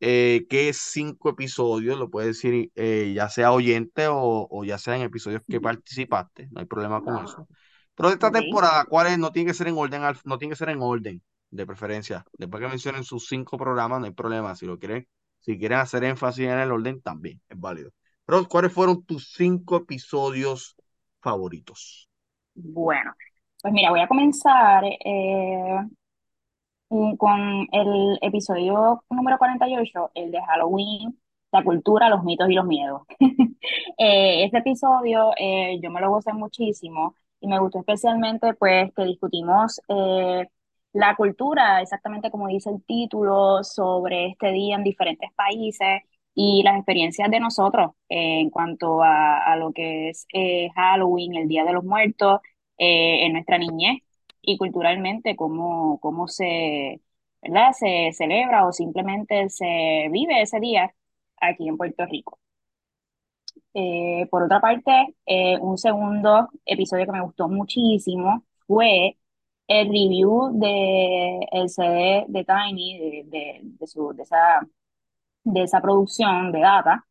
Eh, 0.00 0.46
¿qué 0.50 0.72
cinco 0.74 1.30
episodios? 1.30 1.98
Lo 1.98 2.10
puedes 2.10 2.40
decir 2.40 2.70
ya 3.14 3.28
sea 3.30 3.52
oyente 3.52 4.08
o, 4.08 4.46
o 4.50 4.64
ya 4.64 4.76
sea 4.76 4.96
en 4.96 5.02
episodios 5.02 5.42
que 5.48 5.60
participaste, 5.60 6.48
no 6.50 6.60
hay 6.60 6.66
problema 6.66 7.02
con 7.02 7.24
eso. 7.24 7.48
Pero 7.94 8.08
de 8.08 8.14
esta 8.14 8.30
temporada, 8.30 8.84
¿cuáles 8.86 9.18
no 9.18 9.30
tiene 9.30 9.48
que 9.48 9.54
ser 9.54 9.68
en 9.68 9.78
orden, 9.78 10.02
no 10.24 10.36
tiene 10.36 10.52
que 10.52 10.58
ser 10.58 10.68
en 10.68 10.82
orden 10.82 11.22
de 11.50 11.66
preferencia? 11.66 12.26
Después 12.36 12.60
que 12.60 12.68
mencionen 12.68 13.04
sus 13.04 13.26
cinco 13.28 13.56
programas, 13.56 14.00
no 14.00 14.06
hay 14.06 14.12
problema. 14.12 14.54
Si 14.56 14.66
lo 14.66 14.78
quieren, 14.78 15.08
si 15.44 15.58
quieren 15.58 15.78
hacer 15.78 16.04
énfasis 16.04 16.46
en 16.46 16.58
el 16.58 16.72
orden, 16.72 17.02
también 17.02 17.40
es 17.50 17.60
válido. 17.60 17.90
Pero, 18.24 18.48
¿cuáles 18.48 18.72
fueron 18.72 19.04
tus 19.04 19.32
cinco 19.34 19.76
episodios 19.76 20.74
favoritos? 21.20 22.08
Bueno, 22.54 23.12
pues 23.60 23.74
mira, 23.74 23.90
voy 23.90 24.00
a 24.00 24.08
comenzar 24.08 24.84
eh, 24.84 25.78
con 26.88 27.68
el 27.72 28.18
episodio 28.22 29.04
número 29.10 29.36
48, 29.36 30.12
el 30.14 30.30
de 30.30 30.40
Halloween, 30.40 31.20
la 31.52 31.62
cultura, 31.62 32.08
los 32.08 32.24
mitos 32.24 32.48
y 32.48 32.54
los 32.54 32.66
miedos. 32.66 33.02
Eh, 33.96 34.44
este 34.44 34.58
episodio 34.58 35.30
eh, 35.38 35.78
yo 35.80 35.90
me 35.90 36.00
lo 36.00 36.10
gocé 36.10 36.32
muchísimo 36.32 37.14
y 37.40 37.46
me 37.46 37.60
gustó 37.60 37.78
especialmente 37.78 38.52
pues 38.54 38.92
que 38.94 39.04
discutimos 39.04 39.80
la 40.94 41.16
cultura, 41.16 41.82
exactamente 41.82 42.30
como 42.32 42.48
dice 42.48 42.70
el 42.70 42.84
título, 42.84 43.64
sobre 43.64 44.28
este 44.28 44.52
día 44.52 44.76
en 44.76 44.84
diferentes 44.84 45.32
países 45.34 46.02
y 46.34 46.62
las 46.64 46.76
experiencias 46.76 47.30
de 47.30 47.40
nosotros 47.40 47.92
eh, 48.10 48.40
en 48.40 48.50
cuanto 48.50 49.02
a, 49.04 49.38
a 49.52 49.56
lo 49.56 49.72
que 49.72 50.10
es 50.10 50.26
eh, 50.34 50.70
Halloween, 50.76 51.36
el 51.36 51.48
Día 51.48 51.64
de 51.64 51.74
los 51.74 51.84
Muertos, 51.84 52.40
eh, 52.78 53.26
en 53.26 53.34
nuestra 53.34 53.58
niñez 53.58 54.02
y 54.42 54.58
culturalmente 54.58 55.36
cómo, 55.36 56.00
cómo 56.00 56.28
se, 56.28 57.00
¿verdad? 57.42 57.72
se 57.74 58.12
celebra 58.14 58.66
o 58.66 58.72
simplemente 58.72 59.48
se 59.50 60.08
vive 60.12 60.42
ese 60.42 60.60
día 60.60 60.94
aquí 61.40 61.68
en 61.68 61.76
Puerto 61.76 62.06
Rico. 62.06 62.38
Por 64.30 64.42
otra 64.44 64.60
parte, 64.60 65.14
un 65.60 65.78
segundo 65.78 66.48
episodio 66.64 67.06
que 67.06 67.12
me 67.12 67.22
gustó 67.22 67.48
muchísimo 67.48 68.44
fue 68.66 69.16
el 69.68 69.86
review 69.88 70.50
de 70.60 71.40
el 71.52 71.68
CD 71.68 72.24
de 72.28 72.44
Tiny, 72.44 72.98
de, 72.98 73.24
de, 73.26 73.60
de 73.64 73.86
su, 73.86 74.12
de, 74.14 74.22
esa, 74.22 74.66
de 75.44 75.62
esa 75.62 75.80
producción 75.80 76.52
de 76.52 76.60
Data. 76.60 77.06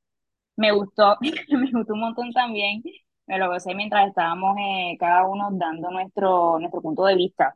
Me 0.57 0.71
gustó, 0.73 1.17
me 1.49 1.71
gustó 1.71 1.93
un 1.93 2.01
montón 2.01 2.31
también. 2.33 2.83
Me 3.27 3.37
lo 3.39 3.49
gocé 3.49 3.75
mientras 3.75 4.09
estábamos 4.09 4.57
eh, 4.59 4.97
cada 4.99 5.25
uno 5.27 5.49
dando 5.53 5.91
nuestro, 5.91 6.59
nuestro 6.59 6.81
punto 6.81 7.05
de 7.05 7.15
vista 7.15 7.55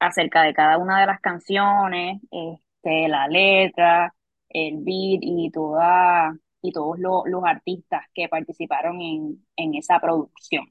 acerca 0.00 0.42
de 0.42 0.54
cada 0.54 0.78
una 0.78 1.00
de 1.00 1.06
las 1.06 1.20
canciones, 1.20 2.20
este, 2.30 3.08
la 3.08 3.28
letra, 3.28 4.14
el 4.48 4.76
beat 4.78 5.20
y 5.22 5.50
toda, 5.52 6.36
y 6.62 6.72
todos 6.72 6.98
lo- 6.98 7.24
los 7.26 7.44
artistas 7.44 8.04
que 8.14 8.28
participaron 8.28 9.00
en, 9.02 9.46
en 9.56 9.74
esa 9.74 10.00
producción. 10.00 10.66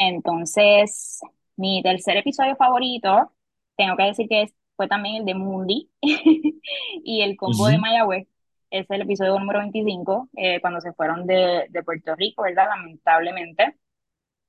Entonces, 0.00 1.20
mi 1.56 1.82
tercer 1.82 2.16
episodio 2.16 2.56
favorito, 2.56 3.32
tengo 3.76 3.96
que 3.96 4.04
decir 4.04 4.28
que 4.28 4.42
es 4.42 4.54
fue 4.80 4.88
también 4.88 5.16
el 5.16 5.24
de 5.26 5.34
Mundi 5.34 5.90
y 7.04 7.20
el 7.20 7.36
combo 7.36 7.66
de 7.66 7.76
Mayagüez. 7.78 8.26
Es 8.70 8.90
el 8.90 9.02
episodio 9.02 9.38
número 9.38 9.58
25, 9.58 10.30
eh, 10.38 10.58
cuando 10.62 10.80
se 10.80 10.94
fueron 10.94 11.26
de, 11.26 11.66
de, 11.68 11.82
Puerto 11.82 12.14
Rico, 12.16 12.44
¿verdad? 12.44 12.66
Lamentablemente, 12.68 13.76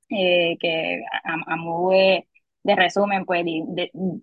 eh, 0.08 0.56
que 0.58 1.02
a, 1.24 1.34
a, 1.52 1.56
modo 1.56 1.90
de, 1.90 2.26
resumen, 2.64 3.26
pues 3.26 3.44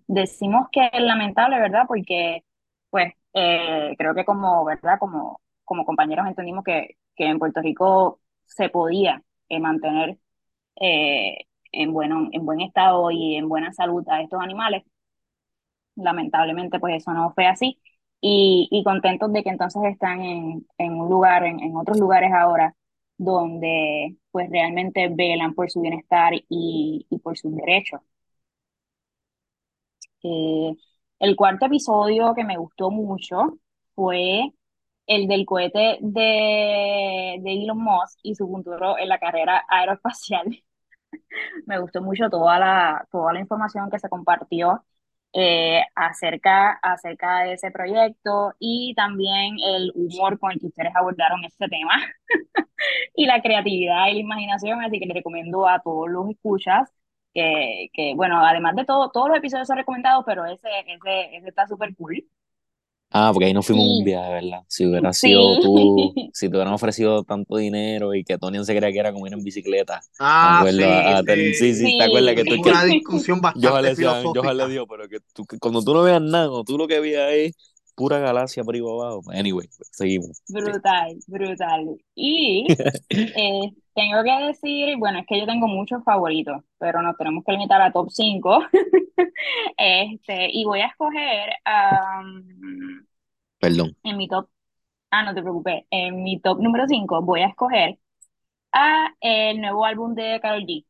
decimos 0.08 0.66
que 0.72 0.90
es 0.92 1.00
lamentable, 1.00 1.60
¿verdad? 1.60 1.84
Porque, 1.86 2.44
pues, 2.90 3.12
eh, 3.34 3.94
creo 3.96 4.14
que 4.14 4.24
como, 4.24 4.64
¿verdad? 4.64 4.98
Como, 4.98 5.40
como 5.64 5.84
compañeros 5.84 6.26
entendimos 6.26 6.64
que, 6.64 6.96
que 7.14 7.26
en 7.26 7.38
Puerto 7.38 7.60
Rico 7.62 8.20
se 8.46 8.68
podía 8.68 9.22
mantener 9.48 10.18
en, 10.80 11.92
bueno, 11.92 12.28
en 12.32 12.44
buen 12.46 12.60
estado 12.60 13.10
y 13.10 13.36
en 13.36 13.48
buena 13.48 13.72
salud 13.72 14.04
a 14.08 14.22
estos 14.22 14.40
animales. 14.40 14.84
Lamentablemente, 15.96 16.78
pues 16.80 16.96
eso 16.96 17.12
no 17.12 17.32
fue 17.34 17.46
así. 17.46 17.78
Y, 18.20 18.68
y 18.70 18.84
contentos 18.84 19.32
de 19.32 19.42
que 19.42 19.50
entonces 19.50 19.82
están 19.84 20.20
en, 20.22 20.66
en 20.78 20.92
un 20.94 21.08
lugar, 21.08 21.44
en, 21.44 21.60
en, 21.60 21.76
otros 21.76 21.98
lugares 21.98 22.30
ahora, 22.32 22.74
donde 23.16 24.16
pues 24.30 24.50
realmente 24.50 25.08
velan 25.08 25.54
por 25.54 25.70
su 25.70 25.80
bienestar 25.80 26.34
y, 26.48 27.06
y 27.10 27.18
por 27.18 27.36
sus 27.38 27.54
derechos. 27.56 28.00
Eh, 30.22 30.74
el 31.18 31.36
cuarto 31.36 31.66
episodio 31.66 32.34
que 32.34 32.44
me 32.44 32.56
gustó 32.58 32.90
mucho 32.90 33.58
fue 33.94 34.50
el 35.06 35.28
del 35.28 35.46
cohete 35.46 35.98
de, 36.02 37.38
de 37.42 37.52
Elon 37.64 37.78
Musk 37.82 38.18
y 38.22 38.34
su 38.34 38.46
futuro 38.48 38.98
en 38.98 39.08
la 39.08 39.18
carrera 39.18 39.64
aeroespacial. 39.70 40.62
me 41.66 41.78
gustó 41.80 42.02
mucho 42.02 42.28
toda 42.30 42.58
la, 42.58 43.06
toda 43.10 43.32
la 43.32 43.40
información 43.40 43.90
que 43.90 43.98
se 43.98 44.08
compartió 44.08 44.84
eh, 45.32 45.82
acerca, 45.94 46.72
acerca 46.82 47.40
de 47.44 47.54
ese 47.54 47.70
proyecto 47.70 48.54
y 48.58 48.94
también 48.96 49.56
el 49.64 49.92
humor 49.94 50.38
con 50.38 50.52
el 50.52 50.60
que 50.60 50.66
ustedes 50.66 50.92
abordaron 50.96 51.44
este 51.44 51.68
tema 51.68 51.92
y 53.14 53.26
la 53.26 53.42
creatividad 53.42 54.08
y 54.08 54.14
la 54.14 54.20
imaginación, 54.20 54.82
así 54.82 54.98
que 54.98 55.06
les 55.06 55.14
recomiendo 55.16 55.68
a 55.68 55.80
todos 55.80 56.08
los 56.10 56.28
escuchas 56.30 56.90
que, 57.34 57.88
que 57.92 58.14
bueno, 58.16 58.44
además 58.44 58.74
de 58.76 58.84
todo, 58.84 59.10
todos 59.10 59.28
los 59.28 59.38
episodios 59.38 59.68
son 59.68 59.76
recomendados, 59.78 60.24
pero 60.26 60.44
ese, 60.46 60.68
ese, 60.88 61.36
ese 61.36 61.48
está 61.48 61.66
súper 61.66 61.94
cool. 61.96 62.24
Ah, 63.12 63.30
porque 63.32 63.46
ahí 63.46 63.52
no 63.52 63.62
fuimos 63.62 63.86
un 63.86 64.04
viaje, 64.04 64.30
¿verdad? 64.30 64.60
Si 64.68 64.86
hubiera 64.86 65.12
sido 65.12 65.60
tú, 65.60 66.14
si 66.32 66.48
te 66.48 66.56
hubieran 66.56 66.72
ofrecido 66.72 67.24
tanto 67.24 67.56
dinero 67.56 68.14
y 68.14 68.22
que 68.22 68.38
Tony 68.38 68.64
se 68.64 68.76
creía 68.76 68.92
que 68.92 68.98
era 69.00 69.12
como 69.12 69.26
ir 69.26 69.32
en 69.32 69.42
bicicleta. 69.42 70.00
Ah, 70.20 70.64
sí, 70.64 70.78
sí, 70.78 71.54
sí, 71.54 71.74
sí, 71.74 71.98
¿te 71.98 72.04
acuerdas 72.04 72.34
que 72.36 72.44
tú 72.44 72.60
Una 72.62 72.84
discusión 72.84 73.40
bastante 73.40 73.60
yo 74.02 74.42
le 74.42 74.54
le 74.54 74.68
dio, 74.68 74.86
pero 74.86 75.08
que 75.08 75.18
tú, 75.32 75.44
que 75.44 75.58
cuando 75.58 75.82
tú 75.82 75.92
no 75.92 76.02
veas 76.02 76.22
nada, 76.22 76.46
cuando 76.46 76.64
tú 76.64 76.78
lo 76.78 76.86
que 76.86 77.00
veas 77.00 77.32
es 77.32 77.54
pura 78.00 78.18
galaxia 78.18 78.64
por 78.64 78.74
ahí 78.74 78.80
abajo. 78.80 79.20
Anyway, 79.30 79.68
seguimos. 79.92 80.42
Brutal, 80.48 81.18
brutal. 81.26 81.98
Y 82.14 82.66
eh, 83.10 83.72
tengo 83.94 84.22
que 84.24 84.46
decir, 84.46 84.96
bueno, 84.96 85.18
es 85.18 85.26
que 85.26 85.38
yo 85.38 85.44
tengo 85.44 85.68
muchos 85.68 86.02
favoritos, 86.02 86.62
pero 86.78 87.02
nos 87.02 87.14
tenemos 87.18 87.44
que 87.44 87.52
limitar 87.52 87.82
a 87.82 87.92
top 87.92 88.08
5. 88.10 88.60
este, 89.76 90.48
y 90.50 90.64
voy 90.64 90.80
a 90.80 90.86
escoger, 90.86 91.50
um, 91.66 93.04
Perdón. 93.58 93.94
en 94.02 94.16
mi 94.16 94.28
top, 94.28 94.48
ah, 95.10 95.22
no 95.22 95.34
te 95.34 95.42
preocupes, 95.42 95.84
en 95.90 96.22
mi 96.22 96.40
top 96.40 96.58
número 96.58 96.86
5 96.88 97.20
voy 97.20 97.42
a 97.42 97.48
escoger 97.48 97.98
a 98.72 99.12
el 99.20 99.60
nuevo 99.60 99.84
álbum 99.84 100.14
de 100.14 100.40
Karol 100.40 100.64
G. 100.64 100.86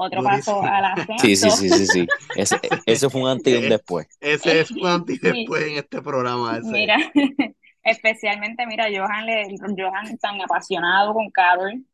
Otro 0.00 0.22
paso 0.22 0.52
Durísimo. 0.54 0.74
al 0.74 0.84
ascenso. 0.84 1.26
Sí, 1.26 1.36
sí, 1.36 1.50
sí, 1.50 1.68
sí, 1.70 1.86
sí. 1.86 2.06
Ese, 2.36 2.56
ese 2.86 3.10
fue 3.10 3.20
un 3.22 3.28
antes 3.28 3.52
y 3.52 3.56
un 3.56 3.68
después. 3.68 4.06
Ese 4.20 4.60
es 4.60 4.70
un 4.70 4.86
antes 4.86 5.16
y 5.16 5.18
después 5.18 5.62
en 5.64 5.76
este 5.78 6.00
programa. 6.02 6.58
Ese. 6.58 6.68
Mira, 6.70 6.96
especialmente, 7.82 8.66
mira, 8.66 8.86
Johan, 8.94 9.26
le, 9.26 9.46
Johan 9.76 10.16
tan 10.18 10.40
apasionado 10.40 11.14
con 11.14 11.30
Carol, 11.30 11.84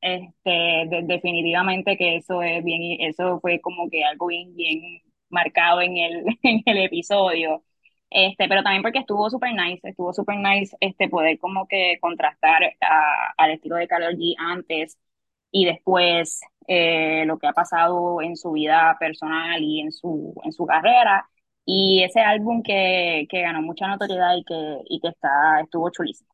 este, 0.00 0.50
de- 0.50 1.02
definitivamente 1.04 1.96
que 1.96 2.16
eso 2.16 2.42
es 2.42 2.64
bien, 2.64 3.00
eso 3.00 3.40
fue 3.40 3.60
como 3.60 3.90
que 3.90 4.04
algo 4.04 4.26
bien, 4.28 4.54
bien 4.56 4.80
marcado 5.28 5.82
en 5.82 5.96
el, 5.96 6.24
en 6.42 6.62
el 6.66 6.78
episodio. 6.78 7.64
Este, 8.10 8.48
pero 8.48 8.62
también 8.62 8.82
porque 8.82 8.98
estuvo 9.00 9.30
super 9.30 9.52
nice, 9.54 9.88
estuvo 9.88 10.12
super 10.12 10.36
nice 10.36 10.76
este, 10.80 11.08
poder 11.08 11.38
como 11.38 11.66
que 11.68 11.98
contrastar 12.00 12.62
a- 12.80 13.32
al 13.36 13.52
estilo 13.52 13.76
de 13.76 13.88
Karol 13.88 14.16
G 14.16 14.34
antes 14.38 14.98
y 15.52 15.64
después 15.64 16.40
eh, 16.66 17.24
lo 17.26 17.38
que 17.38 17.46
ha 17.48 17.52
pasado 17.52 18.22
en 18.22 18.36
su 18.36 18.52
vida 18.52 18.96
personal 19.00 19.62
y 19.62 19.80
en 19.80 19.92
su, 19.92 20.34
en 20.44 20.52
su 20.52 20.66
carrera. 20.66 21.28
Y 21.64 22.02
ese 22.04 22.20
álbum 22.20 22.62
que, 22.62 23.26
que 23.30 23.42
ganó 23.42 23.62
mucha 23.62 23.86
notoriedad 23.88 24.34
y 24.36 24.44
que, 24.44 24.78
y 24.88 25.00
que 25.00 25.08
está, 25.08 25.60
estuvo 25.62 25.90
chulísimo. 25.90 26.30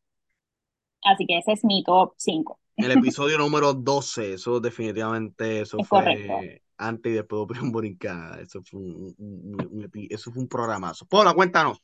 Así 1.05 1.25
que 1.27 1.39
ese 1.39 1.53
es 1.53 1.65
mi 1.65 1.83
top 1.85 2.13
5. 2.19 2.61
El 2.77 2.91
episodio 2.93 3.39
número 3.39 3.73
12, 3.75 4.35
eso 4.35 4.61
definitivamente, 4.61 5.61
eso 5.61 5.79
Es 5.79 5.89
fue 5.89 5.99
correcto. 5.99 6.33
antes 6.79 7.13
y 7.13 7.15
después 7.17 7.39
de 7.41 7.43
Opinión 7.45 7.73
Borincana. 7.73 8.39
Eso 8.41 8.63
fue 8.63 8.81
un, 8.81 9.15
un- 9.19 9.69
un- 9.95 10.07
eso 10.11 10.31
fue 10.33 10.43
un 10.43 10.49
programazo. 10.49 11.07
Paula, 11.07 11.33
cuéntanos. 11.35 11.79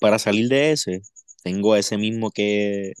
Para 0.00 0.18
salir 0.18 0.48
de 0.48 0.72
ese, 0.72 1.00
tengo 1.42 1.74
ese 1.76 1.96
mismo 1.96 2.30
que, 2.30 2.92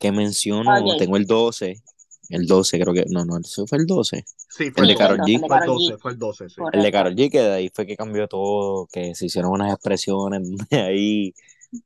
que 0.00 0.12
menciono, 0.12 0.70
Ok. 0.80 0.98
tengo 0.98 1.16
el 1.16 1.26
12. 1.26 1.82
El 2.28 2.46
12 2.46 2.78
creo 2.80 2.94
que, 2.94 3.04
no, 3.08 3.24
no, 3.24 3.38
eso 3.38 3.66
fue 3.66 3.78
el 3.78 3.86
12. 3.86 4.24
Sí, 4.48 4.70
fue 4.70 4.82
El 4.82 4.88
de 4.88 4.92
el 4.92 4.96
Karol 4.96 5.18
12, 5.18 5.22
G. 5.22 5.34
el 5.34 5.40
de 5.40 5.46
Fue 5.46 5.58
el 5.58 5.60
Karol 5.60 5.66
12, 5.66 5.94
G. 5.94 5.98
fue 5.98 6.10
el 6.12 6.18
12, 6.18 6.48
sí. 6.50 6.62
El 6.72 6.82
de. 6.82 6.92
Karol 6.92 7.14
G, 7.16 7.30
que 7.30 7.40
de 7.40 7.52
ahí 7.54 7.70
fue 7.74 7.86
que 7.86 7.96
cambió 7.96 8.28
todo, 8.28 8.86
que 8.92 9.14
se 9.14 9.26
hicieron 9.26 9.52
unas 9.52 9.72
expresiones, 9.74 10.42
de 10.70 10.80
ahí 10.80 11.34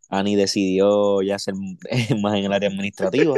Ani 0.08 0.36
decidió 0.36 1.22
ya 1.22 1.38
ser 1.38 1.54
más 2.22 2.36
en 2.36 2.44
el 2.44 2.52
área 2.52 2.68
administrativa. 2.68 3.34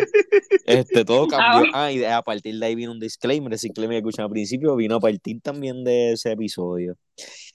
Este, 0.67 1.05
todo 1.05 1.27
cambió. 1.29 1.71
Ah, 1.75 1.93
y 1.93 1.99
de- 1.99 2.09
a 2.09 2.23
partir 2.23 2.59
de 2.59 2.67
ahí 2.67 2.75
vino 2.75 2.93
un 2.93 3.01
disclaimer, 3.01 3.53
el 3.53 3.59
disclaimer 3.59 3.95
que 3.97 3.99
escuché 3.99 4.23
al 4.23 4.31
principio 4.31 4.77
vino 4.77 4.97
a 4.97 5.01
partir 5.01 5.40
también 5.40 5.85
de 5.85 6.12
ese 6.12 6.33
episodio. 6.33 6.97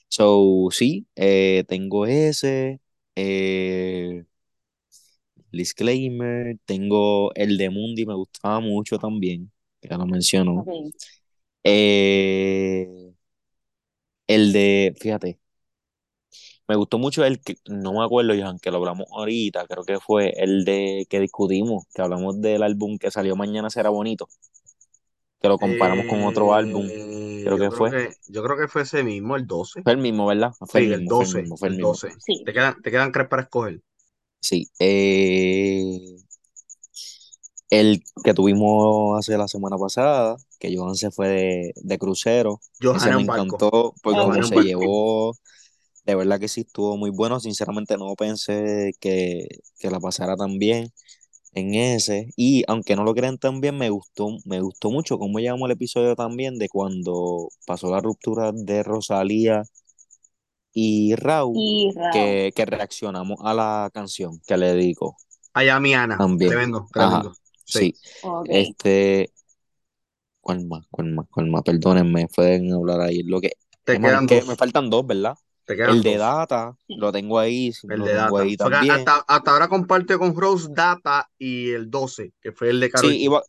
So, 0.08 0.68
sí, 0.70 1.06
eh, 1.16 1.64
tengo 1.68 2.06
ese, 2.06 2.80
eh, 3.16 4.24
disclaimer, 5.52 6.58
tengo 6.64 7.32
el 7.34 7.58
de 7.58 7.70
Mundi, 7.70 8.06
me 8.06 8.14
gustaba 8.14 8.60
mucho 8.60 8.98
también, 8.98 9.50
que 9.80 9.88
ya 9.88 9.98
lo 9.98 10.06
mencionó. 10.06 10.68
Eh, 11.64 13.12
el 14.26 14.52
de, 14.52 14.94
fíjate, 14.98 15.38
me 16.68 16.76
gustó 16.76 16.98
mucho 16.98 17.24
el 17.24 17.40
que, 17.40 17.56
no 17.68 17.92
me 17.94 18.04
acuerdo, 18.04 18.34
Johan, 18.34 18.58
que 18.58 18.70
lo 18.70 18.78
hablamos 18.78 19.06
ahorita, 19.12 19.66
creo 19.66 19.84
que 19.84 19.98
fue 20.00 20.32
el 20.36 20.64
de 20.64 21.06
que 21.10 21.20
discutimos, 21.20 21.84
que 21.94 22.02
hablamos 22.02 22.40
del 22.40 22.62
álbum 22.62 22.98
que 22.98 23.10
salió 23.10 23.36
mañana 23.36 23.70
será 23.70 23.90
bonito, 23.90 24.28
que 25.40 25.48
lo 25.48 25.58
comparamos 25.58 26.06
con 26.06 26.22
otro 26.24 26.54
álbum, 26.54 26.92
Eh, 26.92 27.42
creo 27.42 27.58
yo 27.58 27.58
que 27.58 27.70
fue. 27.70 27.90
que- 27.90 28.14
yo 28.28 28.42
creo 28.42 28.56
que 28.56 28.68
fue 28.68 28.82
ese 28.82 29.02
mismo, 29.04 29.36
el 29.36 29.46
12. 29.46 29.84
fue 29.84 29.92
el 29.92 29.98
mismo, 29.98 30.26
¿verdad? 30.26 30.52
Fue 30.66 30.80
Sí, 30.80 30.80
el 30.80 30.86
el 30.92 31.06
mismo, 31.06 31.12
fue 31.12 31.26
el 31.26 31.32
12, 31.32 31.42
mismo, 31.42 31.56
fue 31.58 31.68
el 31.68 31.74
el 31.74 31.76
mismo. 31.76 32.00
12. 32.00 32.12
Sí. 32.18 32.42
Te 32.44 32.52
quedan, 32.52 32.80
te 32.82 32.90
quedan 32.90 33.12
tres 33.12 33.28
para 33.28 33.42
escoger. 33.42 33.80
Sí, 34.40 34.70
eh, 34.78 36.16
el 37.70 38.02
que 38.24 38.34
tuvimos 38.34 39.18
hace 39.18 39.36
la 39.38 39.48
semana 39.48 39.76
pasada, 39.78 40.36
que 40.58 40.76
Johan 40.76 40.96
se 40.96 41.10
fue 41.10 41.28
de, 41.28 41.72
de 41.76 41.98
crucero, 41.98 42.60
ese 42.92 43.10
Johanna 43.10 43.14
me 43.14 43.22
barco. 43.24 43.62
encantó 43.62 43.94
por 44.02 44.16
Johanna 44.16 44.18
cómo 44.18 44.42
en 44.44 44.52
se 44.52 44.56
barco. 44.56 44.62
llevó, 44.62 45.38
de 46.06 46.14
verdad 46.16 46.40
que 46.40 46.48
sí 46.48 46.62
estuvo 46.62 46.96
muy 46.96 47.10
bueno, 47.10 47.40
sinceramente 47.40 47.96
no 47.98 48.14
pensé 48.16 48.92
que, 49.00 49.48
que 49.78 49.90
la 49.90 50.00
pasara 50.00 50.36
tan 50.36 50.58
bien 50.58 50.92
en 51.54 51.74
ese, 51.74 52.30
y 52.36 52.64
aunque 52.68 52.96
no 52.96 53.04
lo 53.04 53.14
crean 53.14 53.38
tan 53.38 53.60
bien, 53.60 53.78
me 53.78 53.90
gustó, 53.90 54.28
me 54.46 54.60
gustó 54.60 54.90
mucho 54.90 55.18
cómo 55.18 55.40
llevamos 55.40 55.66
el 55.68 55.72
episodio 55.74 56.16
también 56.16 56.58
de 56.58 56.68
cuando 56.68 57.48
pasó 57.66 57.90
la 57.90 58.00
ruptura 58.00 58.52
de 58.54 58.82
Rosalía 58.84 59.64
y 60.72 61.14
Raúl, 61.16 61.56
Y 61.60 61.92
Raúl. 61.94 62.10
que, 62.12 62.52
que 62.54 62.64
reaccionamos 62.66 63.38
a 63.44 63.54
la 63.54 63.90
canción 63.92 64.40
que 64.46 64.56
le 64.56 64.68
dedico. 64.74 65.16
Allá 65.52 65.80
mi 65.80 65.94
Ana. 65.94 66.16
También. 66.18 66.50
Tremendo, 66.50 66.86
Ajá, 66.96 67.20
tremendo. 67.20 67.34
Sí. 67.64 67.92
sí. 67.92 67.94
Este, 68.44 69.32
¿cuál 70.40 70.66
más? 70.66 70.86
¿Cuál 70.90 71.12
más? 71.14 71.26
¿Cuál 71.30 71.48
más? 71.48 71.62
Perdónenme, 71.62 72.28
pueden 72.34 72.72
hablar 72.72 73.00
ahí. 73.00 73.22
Lo 73.22 73.40
que, 73.40 73.52
Te 73.84 74.00
quedan 74.00 74.26
que 74.26 74.36
dos. 74.36 74.46
me 74.48 74.56
faltan 74.56 74.90
dos, 74.90 75.06
¿verdad? 75.06 75.34
Te 75.64 75.76
quedan 75.76 75.90
El 75.90 76.02
de. 76.02 76.16
Data, 76.16 76.76
lo 76.88 77.12
tengo 77.12 77.38
ahí, 77.38 77.72
El 77.88 77.98
lo 77.98 78.04
de 78.04 78.14
tengo 78.14 78.36
Data. 78.36 78.42
ahí 78.42 78.56
también. 78.56 78.92
hasta, 78.92 79.16
hasta 79.26 79.50
ahora 79.52 79.68
comparte 79.68 80.18
con 80.18 80.34
Rose 80.36 80.68
Data 80.70 81.28
y 81.38 81.70
el 81.70 81.90
12, 81.90 82.32
que 82.40 82.52
fue 82.52 82.70
el 82.70 82.80
de 82.80 82.90
Karol 82.90 83.10
Sí, 83.12 83.22
iba, 83.22 83.42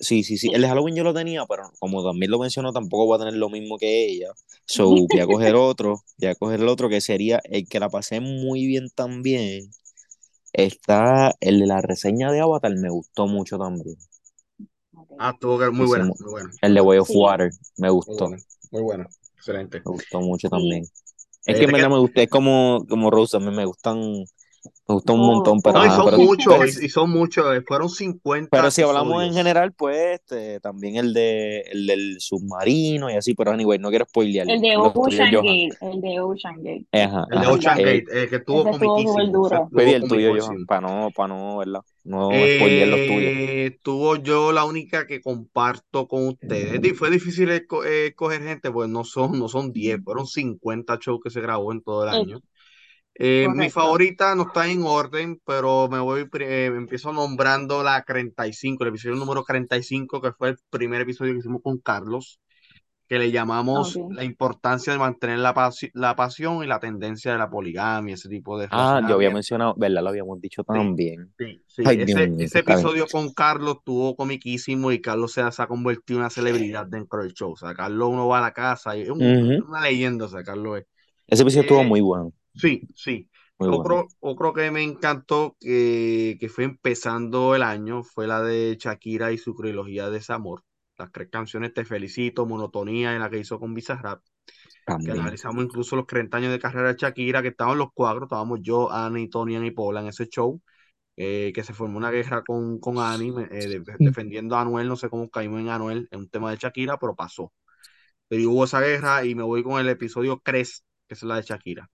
sí, 0.00 0.22
sí, 0.24 0.36
sí. 0.38 0.50
El 0.52 0.62
de 0.62 0.68
Halloween 0.68 0.96
yo 0.96 1.04
lo 1.04 1.14
tenía, 1.14 1.46
pero 1.46 1.70
como 1.78 2.04
también 2.04 2.30
lo 2.30 2.38
mencionó, 2.38 2.72
tampoco 2.72 3.06
voy 3.06 3.16
a 3.16 3.18
tener 3.20 3.34
lo 3.34 3.48
mismo 3.50 3.78
que 3.78 4.06
ella. 4.06 4.28
So, 4.66 4.88
voy 5.08 5.20
a 5.20 5.26
coger 5.26 5.54
otro, 5.56 6.02
voy 6.18 6.28
a 6.28 6.34
coger 6.34 6.60
el 6.60 6.68
otro 6.68 6.88
que 6.88 7.00
sería 7.00 7.40
el 7.44 7.68
que 7.68 7.80
la 7.80 7.88
pasé 7.90 8.20
muy 8.20 8.66
bien 8.66 8.88
también. 8.94 9.70
Está 10.52 11.34
el 11.40 11.60
de 11.60 11.66
la 11.66 11.82
reseña 11.82 12.32
de 12.32 12.40
Avatar, 12.40 12.74
me 12.76 12.90
gustó 12.90 13.26
mucho 13.28 13.58
también. 13.58 13.96
Ah, 15.18 15.30
estuvo 15.32 15.58
que- 15.58 15.70
muy 15.70 15.86
buena, 15.86 16.04
muy 16.06 16.30
buena. 16.30 16.50
el 16.60 16.74
de 16.74 16.80
Way 16.80 16.98
of 16.98 17.08
Sí. 17.08 17.14
Water, 17.14 17.50
me 17.78 17.88
Muy 17.88 17.94
gustó. 17.94 18.28
muy 18.70 18.82
buena. 18.82 19.08
Excelente. 19.36 19.82
Me 19.84 19.92
gustó 19.92 20.20
mucho 20.20 20.48
Sí. 20.48 20.50
también. 20.50 20.82
Es 21.46 21.56
Eh, 21.56 21.58
que 21.58 21.64
en 21.64 21.72
verdad 21.72 21.90
me 21.90 21.98
gusta, 21.98 22.22
es 22.22 22.30
como, 22.30 22.84
como 22.88 23.10
Rose, 23.10 23.36
a 23.36 23.40
mí 23.40 23.50
me 23.54 23.64
gustan, 23.66 24.24
me 24.88 24.94
gustan 24.94 25.16
un 25.20 25.26
montón, 25.26 25.60
pero, 25.60 25.78
No, 25.78 25.86
y 25.86 25.90
son 25.90 26.16
muchos, 26.16 26.82
y, 26.82 26.86
y 26.86 26.88
son 26.88 27.10
muchos, 27.10 27.56
eh, 27.56 27.62
fueron 27.66 27.88
50 27.88 28.48
pero 28.50 28.70
si 28.70 28.82
hablamos 28.82 29.24
en 29.24 29.32
general, 29.34 29.72
pues 29.72 30.20
este, 30.20 30.60
también 30.60 30.96
el 30.96 31.12
de 31.14 31.60
el 31.72 31.86
del 31.86 32.16
submarino 32.20 33.10
y 33.10 33.14
así, 33.14 33.34
pero 33.34 33.50
anyway, 33.52 33.78
no 33.78 33.90
quiero 33.90 34.04
spoilear 34.06 34.48
El 34.50 34.60
de 34.60 34.76
Ocean. 34.76 35.32
Gate, 35.32 35.68
el 35.80 36.00
de 36.00 36.20
Ocean 36.20 36.56
Gate. 36.62 36.86
Ajá, 36.92 37.26
El 37.30 37.40
de. 37.40 37.46
Ocean 37.46 37.78
Eh, 37.80 37.82
Gate, 37.84 38.22
eh, 38.24 38.28
que 38.28 38.36
estuvo 38.36 38.64
comiquísimo. 38.64 39.26
Duro. 39.26 39.68
Pedí 39.74 39.92
el 39.92 40.08
tuyo, 40.08 40.34
Johan, 40.38 40.66
para 40.66 40.80
no, 40.82 41.10
para 41.14 41.28
no, 41.34 41.58
¿verdad? 41.58 41.80
No 42.04 42.28
spoilear 42.30 42.88
los 42.88 43.00
tuyos. 43.06 43.22
Eh, 43.24 43.78
tuvo 43.82 44.16
yo 44.16 44.52
la 44.52 44.64
única 44.64 45.06
que 45.06 45.20
comparto 45.20 46.06
con 46.06 46.28
ustedes. 46.28 46.80
Di- 46.80 46.90
Fue 46.90 47.10
difícil 47.10 47.48
esco- 47.50 47.84
escoger 47.84 48.42
gente, 48.42 48.70
pues 48.70 48.88
no 48.88 49.02
son, 49.04 49.38
no 49.38 49.48
son 49.48 49.72
10, 49.72 50.00
fueron 50.04 50.26
50 50.26 50.98
shows 51.00 51.20
que 51.22 51.30
se 51.30 51.40
grabó 51.40 51.72
en 51.72 51.82
todo 51.82 52.04
el 52.04 52.14
Eh, 52.14 52.18
año. 52.18 52.40
Eh, 53.18 53.48
mi 53.48 53.70
favorita 53.70 54.34
no 54.34 54.44
está 54.44 54.68
en 54.68 54.82
orden, 54.84 55.40
pero 55.44 55.88
me 55.88 55.98
voy, 56.00 56.28
eh, 56.40 56.66
empiezo 56.66 57.12
nombrando 57.12 57.82
la 57.82 58.04
35, 58.04 58.84
el 58.84 58.90
episodio 58.90 59.16
número 59.16 59.42
35, 59.44 60.20
que 60.20 60.32
fue 60.32 60.50
el 60.50 60.58
primer 60.70 61.00
episodio 61.02 61.32
que 61.32 61.38
hicimos 61.38 61.62
con 61.62 61.78
Carlos, 61.78 62.40
que 63.08 63.18
le 63.18 63.32
llamamos 63.32 64.02
la 64.08 64.24
importancia 64.24 64.92
de 64.92 65.00
mantener 65.00 65.38
la, 65.40 65.54
pasi- 65.54 65.90
la 65.94 66.16
pasión 66.16 66.64
y 66.64 66.68
la 66.68 66.80
tendencia 66.80 67.32
de 67.32 67.38
la 67.38 67.50
poligamia, 67.50 68.14
ese 68.14 68.28
tipo 68.30 68.58
de 68.58 68.68
Ah, 68.70 69.00
yo 69.04 69.14
había 69.14 69.30
mencionado, 69.30 69.74
¿verdad? 69.76 70.02
Lo 70.02 70.08
habíamos 70.10 70.40
dicho 70.40 70.64
Sí, 70.72 70.78
también. 70.78 71.32
sí, 71.38 71.64
sí. 71.66 71.82
Ay, 71.82 71.98
Dios 71.98 72.20
Ese, 72.38 72.58
episodio 72.58 73.06
con 73.08 73.32
Carlos 73.32 73.76
estuvo 73.78 74.16
comiquísimo 74.16 74.92
y 74.92 75.00
Carlos 75.00 75.32
se, 75.32 75.50
se 75.52 75.62
ha 75.62 75.66
convertido 75.68 76.18
en 76.18 76.22
una 76.22 76.30
celebridad 76.30 76.86
dentro 76.86 77.22
del 77.22 77.32
show. 77.32 77.52
O 77.52 77.56
sea, 77.56 77.74
Carlos 77.74 78.08
uno 78.10 78.26
va 78.28 78.38
a 78.38 78.40
la 78.42 78.52
casa 78.52 78.96
y 78.96 79.02
es 79.02 79.10
un- 79.10 79.32
una 79.58 79.80
leyenda, 79.82 80.26
o 80.26 80.28
sea, 80.28 80.42
Carlos 80.44 80.80
es. 80.80 80.86
Ese 81.28 81.42
episodio 81.42 81.60
estuvo 81.62 81.84
Eh, 81.84 81.84
muy 81.84 82.00
bueno, 82.00 82.32
sí, 82.56 82.88
sí. 82.94 83.30
muy 83.58 83.68
bueno. 83.70 83.98
Otro, 83.98 84.14
otro 84.20 84.52
que 84.52 84.70
me 84.70 84.82
encantó 84.82 85.56
que, 85.60 86.36
que 86.40 86.48
fue 86.48 86.64
empezando 86.64 87.54
el 87.56 87.62
año 87.62 88.04
fue 88.04 88.26
la 88.28 88.42
de 88.42 88.76
Shakira 88.80 89.32
y 89.32 89.38
su 89.38 89.54
trilogía 89.56 90.06
de 90.06 90.12
Desamor. 90.12 90.62
Las 90.98 91.10
tres 91.12 91.28
canciones 91.30 91.74
Te 91.74 91.84
Felicito, 91.84 92.46
Monotonía 92.46 93.14
y 93.14 93.18
la 93.18 93.28
que 93.28 93.38
hizo 93.38 93.58
con 93.58 93.74
Bizarrap, 93.74 94.22
que 95.04 95.12
analizamos 95.12 95.64
incluso 95.64 95.96
los 95.96 96.06
30 96.06 96.38
años 96.38 96.52
de 96.52 96.60
carrera 96.60 96.90
de 96.94 96.98
Shakira, 96.98 97.42
que 97.42 97.48
estaban 97.48 97.78
los 97.78 97.88
cuatro, 97.94 98.24
estábamos 98.26 98.60
yo, 98.62 98.92
Annie, 98.92 99.28
Tony 99.30 99.56
y 99.56 99.70
Paula 99.72 100.00
en 100.02 100.08
ese 100.08 100.28
show, 100.28 100.60
eh, 101.16 101.52
que 101.54 101.64
se 101.64 101.74
formó 101.74 101.98
una 101.98 102.10
guerra 102.12 102.44
con, 102.44 102.80
con 102.80 102.98
Annie, 103.00 103.32
eh, 103.52 103.68
de- 103.68 103.84
defendiendo 104.00 104.56
a 104.56 104.62
Anuel, 104.62 104.88
no 104.88 104.96
sé 104.96 105.10
cómo 105.10 105.30
caímos 105.30 105.60
en 105.60 105.70
Anuel, 105.70 106.08
en 106.12 106.20
un 106.20 106.30
tema 106.30 106.50
de 106.52 106.58
Shakira, 106.58 106.98
pero 106.98 107.16
pasó. 107.16 107.52
Pero 108.28 108.50
hubo 108.50 108.64
esa 108.64 108.80
guerra 108.80 109.24
y 109.24 109.34
me 109.34 109.42
voy 109.42 109.62
con 109.62 109.80
el 109.80 109.88
episodio 109.88 110.40
Cres, 110.40 110.84
que 111.08 111.14
es 111.14 111.22
la 111.22 111.36
de 111.36 111.42
Shakira. 111.42 111.90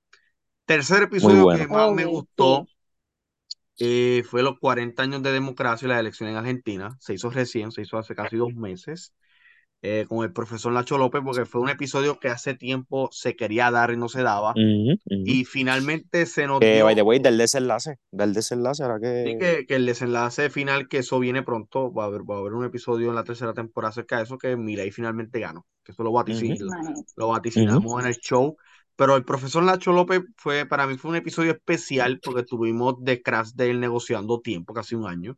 Tercer 0.67 1.05
episodio 1.05 1.45
bueno. 1.45 1.65
que 1.65 1.69
más 1.69 1.89
me 1.89 2.05
Ok, 2.05 2.05
gustó 2.05 2.69
sí. 3.75 3.87
eh, 3.87 4.23
fue 4.29 4.43
los 4.43 4.59
40 4.59 5.03
años 5.03 5.23
de 5.23 5.33
democracia 5.33 5.87
y 5.87 5.89
la 5.89 6.01
elección 6.01 6.29
en 6.29 6.37
Argentina. 6.37 6.97
Se 7.01 7.15
hizo 7.15 7.31
recién, 7.31 7.73
se 7.73 7.83
hizo 7.83 7.99
hace 7.99 8.15
casi 8.15 8.37
dos 8.37 8.55
meses, 8.55 9.15
eh, 9.83 10.07
con 10.09 10.25
el 10.25 10.33
profesor 10.33 10.73
Nacho 10.73 10.99
López, 10.99 11.23
porque 11.25 11.47
fue 11.47 11.61
un 11.63 11.71
episodio 11.71 12.19
que 12.21 12.29
hace 12.29 12.55
tiempo 12.57 13.11
se 13.13 13.37
quería 13.37 13.71
dar 13.71 13.93
y 13.93 13.97
no 13.97 14.09
se 14.11 14.23
daba. 14.23 14.61
Y 15.25 15.45
finalmente 15.47 16.27
se 16.27 16.47
nos 16.49 16.63
Que, 16.63 16.83
by 16.83 16.95
the 16.95 17.03
way, 17.03 17.19
del 17.19 17.37
desenlace, 17.39 17.99
del 18.11 18.33
desenlace, 18.35 18.83
ahora 18.83 19.01
sí, 19.25 19.37
que... 19.37 19.39
que, 19.39 19.67
que 19.67 19.75
el 19.77 19.87
desenlace 19.87 20.51
final, 20.51 20.89
que 20.89 20.99
eso 20.99 21.19
viene 21.19 21.43
pronto, 21.43 21.93
va 21.93 22.05
a 22.05 22.07
haber, 22.07 22.23
va 22.29 22.37
a 22.37 22.39
haber 22.41 22.55
un 22.55 22.65
episodio 22.65 23.09
en 23.11 23.15
la 23.15 23.25
tercera 23.25 23.55
temporada 23.55 23.91
acerca 23.91 24.17
de 24.19 24.25
eso, 24.25 24.39
que 24.39 24.57
Milei 24.57 24.91
finalmente 24.91 25.41
ganó, 25.41 25.67
que 25.85 25.93
eso 25.93 26.03
lo, 26.03 26.13
vaticin- 26.13 26.59
lo 27.17 27.29
vaticinamos 27.29 28.01
en 28.03 28.09
el 28.09 28.17
show. 28.19 28.57
Pero 28.97 29.17
el 29.17 29.25
profesor 29.25 29.63
Nacho 29.63 29.93
López 29.93 30.23
fue, 30.37 30.67
para 30.67 30.87
mí 30.87 30.97
fue 30.99 31.11
un 31.11 31.17
episodio 31.17 31.53
especial 31.53 32.21
porque 32.23 32.41
estuvimos 32.41 32.97
de 33.01 33.23
Crash 33.23 33.53
Day 33.55 33.77
negociando 33.77 34.41
tiempo, 34.41 34.75
casi 34.75 34.95
un 34.95 35.07
año. 35.07 35.37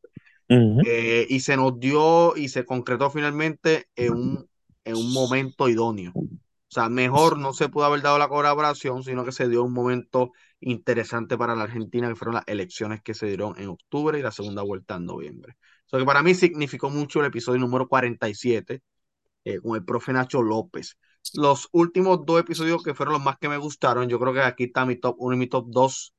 Eh, 0.48 1.26
y 1.28 1.40
se 1.40 1.56
nos 1.56 1.78
dio 1.78 2.36
y 2.36 2.48
se 2.48 2.64
concretó 2.64 3.10
finalmente 3.10 3.86
en 3.96 4.12
un, 4.12 4.48
en 4.84 4.96
un 4.96 5.12
momento 5.12 5.68
idóneo. 5.68 6.12
O 6.14 6.74
sea, 6.74 6.88
mejor 6.88 7.38
no 7.38 7.52
se 7.52 7.68
pudo 7.68 7.84
haber 7.84 8.02
dado 8.02 8.18
la 8.18 8.28
colaboración, 8.28 9.04
sino 9.04 9.24
que 9.24 9.30
se 9.30 9.48
dio 9.48 9.62
un 9.62 9.72
momento 9.72 10.32
interesante 10.60 11.38
para 11.38 11.54
la 11.54 11.64
Argentina, 11.64 12.08
que 12.08 12.16
fueron 12.16 12.34
las 12.34 12.48
elecciones 12.48 13.00
que 13.00 13.14
se 13.14 13.26
dieron 13.26 13.54
en 13.58 13.68
octubre 13.68 14.18
y 14.18 14.22
la 14.22 14.32
segunda 14.32 14.62
vuelta 14.62 14.96
en 14.96 15.06
noviembre. 15.06 15.56
O 15.86 15.88
sea, 15.88 16.00
que 16.00 16.04
para 16.04 16.22
mí 16.22 16.34
significó 16.34 16.90
mucho 16.90 17.20
el 17.20 17.26
episodio 17.26 17.60
número 17.60 17.86
47 17.86 18.82
eh, 19.44 19.60
con 19.60 19.76
el 19.76 19.84
profe 19.84 20.12
Nacho 20.12 20.42
López. 20.42 20.98
Los 21.34 21.68
últimos 21.72 22.24
dos 22.26 22.40
episodios 22.40 22.82
que 22.82 22.94
fueron 22.94 23.14
los 23.14 23.22
más 23.22 23.38
que 23.38 23.48
me 23.48 23.56
gustaron, 23.56 24.08
yo 24.08 24.18
creo 24.20 24.32
que 24.34 24.40
aquí 24.42 24.64
está 24.64 24.84
mi 24.86 24.96
top 24.96 25.16
1 25.18 25.34
y 25.34 25.38
mi 25.38 25.46
top 25.48 25.66
2. 25.68 26.14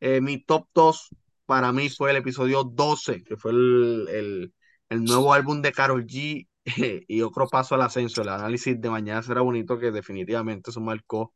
Eh, 0.00 0.20
mi 0.20 0.42
top 0.42 0.68
2 0.74 1.08
para 1.46 1.72
mí 1.72 1.88
fue 1.88 2.10
el 2.10 2.16
episodio 2.16 2.64
12, 2.64 3.22
que 3.24 3.36
fue 3.36 3.52
el, 3.52 4.06
el, 4.10 4.54
el 4.88 5.04
nuevo 5.04 5.32
álbum 5.32 5.62
de 5.62 5.72
Karol 5.72 6.06
G 6.06 6.48
y 7.08 7.22
otro 7.22 7.48
paso 7.48 7.74
al 7.74 7.82
ascenso. 7.82 8.22
El 8.22 8.28
análisis 8.28 8.80
de 8.80 8.90
mañana 8.90 9.22
será 9.22 9.40
bonito, 9.40 9.78
que 9.78 9.90
definitivamente 9.90 10.70
eso 10.70 10.80
marcó 10.80 11.32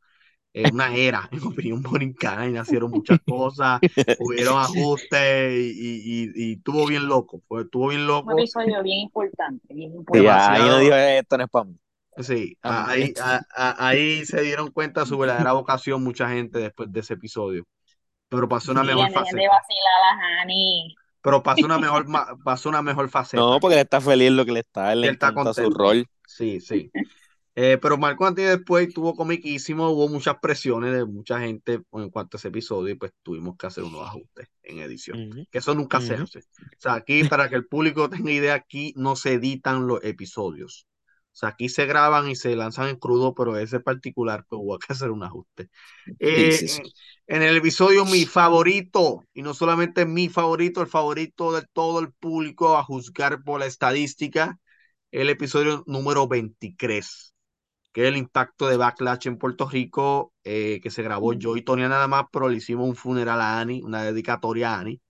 eh, 0.53 0.69
una 0.71 0.95
era, 0.95 1.27
en 1.31 1.43
opinión 1.43 1.81
borincana, 1.81 2.47
y 2.47 2.51
nacieron 2.51 2.91
muchas 2.91 3.19
cosas, 3.27 3.81
hubieron 4.19 4.57
ajustes 4.59 5.53
y, 5.53 5.71
y, 5.71 6.31
y, 6.35 6.51
y 6.51 6.53
estuvo 6.53 6.85
bien 6.87 7.07
loco, 7.07 7.41
fue, 7.47 7.63
estuvo 7.63 7.89
bien 7.89 8.01
Un 8.01 8.07
loco, 8.07 8.31
episodio 8.39 8.81
bien 8.83 8.99
importante, 8.99 9.73
bien 9.73 9.91
importante. 9.93 10.29
ahí 10.29 10.69
no 10.69 10.79
dijo 10.79 10.95
esto 10.95 11.37
no 11.37 11.43
es 11.43 11.49
para 11.49 11.65
mí. 11.65 11.75
Sí, 12.17 12.57
Ah, 12.61 12.85
ahí, 12.89 13.13
a- 13.21 13.41
a- 13.55 13.87
ahí 13.87 14.25
se 14.25 14.41
dieron 14.41 14.71
cuenta 14.71 15.01
de 15.01 15.07
su 15.07 15.17
verdadera 15.17 15.51
vocación 15.53 16.03
mucha 16.03 16.29
gente 16.29 16.59
después 16.59 16.91
de 16.91 16.99
ese 17.01 17.15
episodio. 17.15 17.65
Pero 18.29 18.47
pasó 18.47 18.71
una 18.71 18.83
mejor 18.83 19.09
Hani. 20.41 20.95
Pero 21.21 21.41
pasó 21.43 21.65
una 21.65 21.77
mejor, 21.79 22.05
pasó 22.43 22.69
una 22.69 22.81
mejor 22.81 23.09
faceta. 23.09 23.41
No, 23.41 23.59
porque 23.59 23.75
él 23.75 23.81
está 23.81 23.99
feliz 23.99 24.31
lo 24.31 24.45
que 24.45 24.51
le 24.51 24.59
está, 24.61 24.93
él 24.93 25.01
le 25.01 25.07
Él 25.07 25.13
está 25.15 25.29
encanta 25.29 25.53
su 25.53 25.63
contento. 25.63 25.77
rol. 25.83 26.05
Sí, 26.27 26.61
sí. 26.61 26.91
Eh, 27.57 27.77
pero 27.81 27.97
Marco 27.97 28.29
y 28.29 28.33
después 28.33 28.93
tuvo 28.93 29.15
comiquísimo, 29.15 29.89
hubo 29.89 30.09
muchas 30.09 30.35
presiones 30.41 30.93
de 30.93 31.05
mucha 31.05 31.39
gente 31.39 31.81
en 31.93 32.09
cuanto 32.09 32.35
a 32.35 32.37
ese 32.37 32.49
episodio 32.49 32.93
y 32.93 32.97
pues 32.97 33.13
tuvimos 33.23 33.55
que 33.57 33.65
hacer 33.65 33.85
unos 33.85 34.01
ajustes 34.05 34.49
en 34.61 34.79
edición. 34.79 35.47
Que 35.49 35.59
eso 35.59 35.73
nunca 35.73 36.01
se 36.01 36.15
hace. 36.15 36.39
O 36.39 36.41
sea, 36.77 36.95
aquí, 36.95 37.23
para 37.23 37.47
que 37.49 37.55
el 37.55 37.65
público 37.65 38.09
tenga 38.09 38.31
idea, 38.31 38.53
aquí 38.55 38.93
no 38.97 39.15
se 39.15 39.33
editan 39.33 39.87
los 39.87 40.03
episodios. 40.03 40.85
O 41.35 41.37
sea, 41.37 41.49
aquí 41.49 41.67
se 41.67 41.85
graban 41.85 42.29
y 42.29 42.35
se 42.37 42.55
lanzan 42.55 42.87
en 42.87 42.95
crudo, 42.95 43.35
pero 43.35 43.57
ese 43.57 43.81
particular, 43.81 44.45
pues 44.47 44.61
hubo 44.63 44.79
que 44.79 44.93
hacer 44.93 45.11
un 45.11 45.21
ajuste. 45.21 45.69
Eh, 46.17 46.53
sí, 46.53 46.69
sí. 46.69 46.81
en 47.27 47.41
el 47.43 47.57
episodio, 47.57 48.05
mi 48.05 48.25
favorito, 48.25 49.21
y 49.33 49.41
no 49.41 49.53
solamente 49.53 50.05
mi 50.05 50.29
favorito, 50.29 50.79
el 50.79 50.87
favorito 50.87 51.51
de 51.51 51.65
todo 51.73 51.99
el 51.99 52.13
público 52.13 52.77
a 52.77 52.85
juzgar 52.85 53.43
por 53.43 53.59
la 53.59 53.65
estadística, 53.65 54.57
el 55.11 55.29
episodio 55.29 55.83
número 55.87 56.25
23, 56.25 57.35
que 57.91 58.03
es 58.03 58.07
el 58.07 58.15
impacto 58.15 58.69
de 58.69 58.77
Backlash 58.77 59.27
en 59.27 59.37
Puerto 59.37 59.67
Rico, 59.67 60.33
eh, 60.45 60.79
que 60.81 60.89
se 60.89 61.03
grabó 61.03 61.33
yo 61.33 61.57
y 61.57 61.63
Tonia 61.63 61.89
nada 61.89 62.07
más, 62.07 62.27
pero 62.31 62.47
le 62.47 62.55
hicimos 62.57 62.87
un 62.87 62.95
funeral 62.95 63.41
a 63.41 63.59
Annie, 63.59 63.83
una 63.83 64.03
dedicatoria 64.03 64.73
a 64.73 64.79
Annie, 64.79 65.01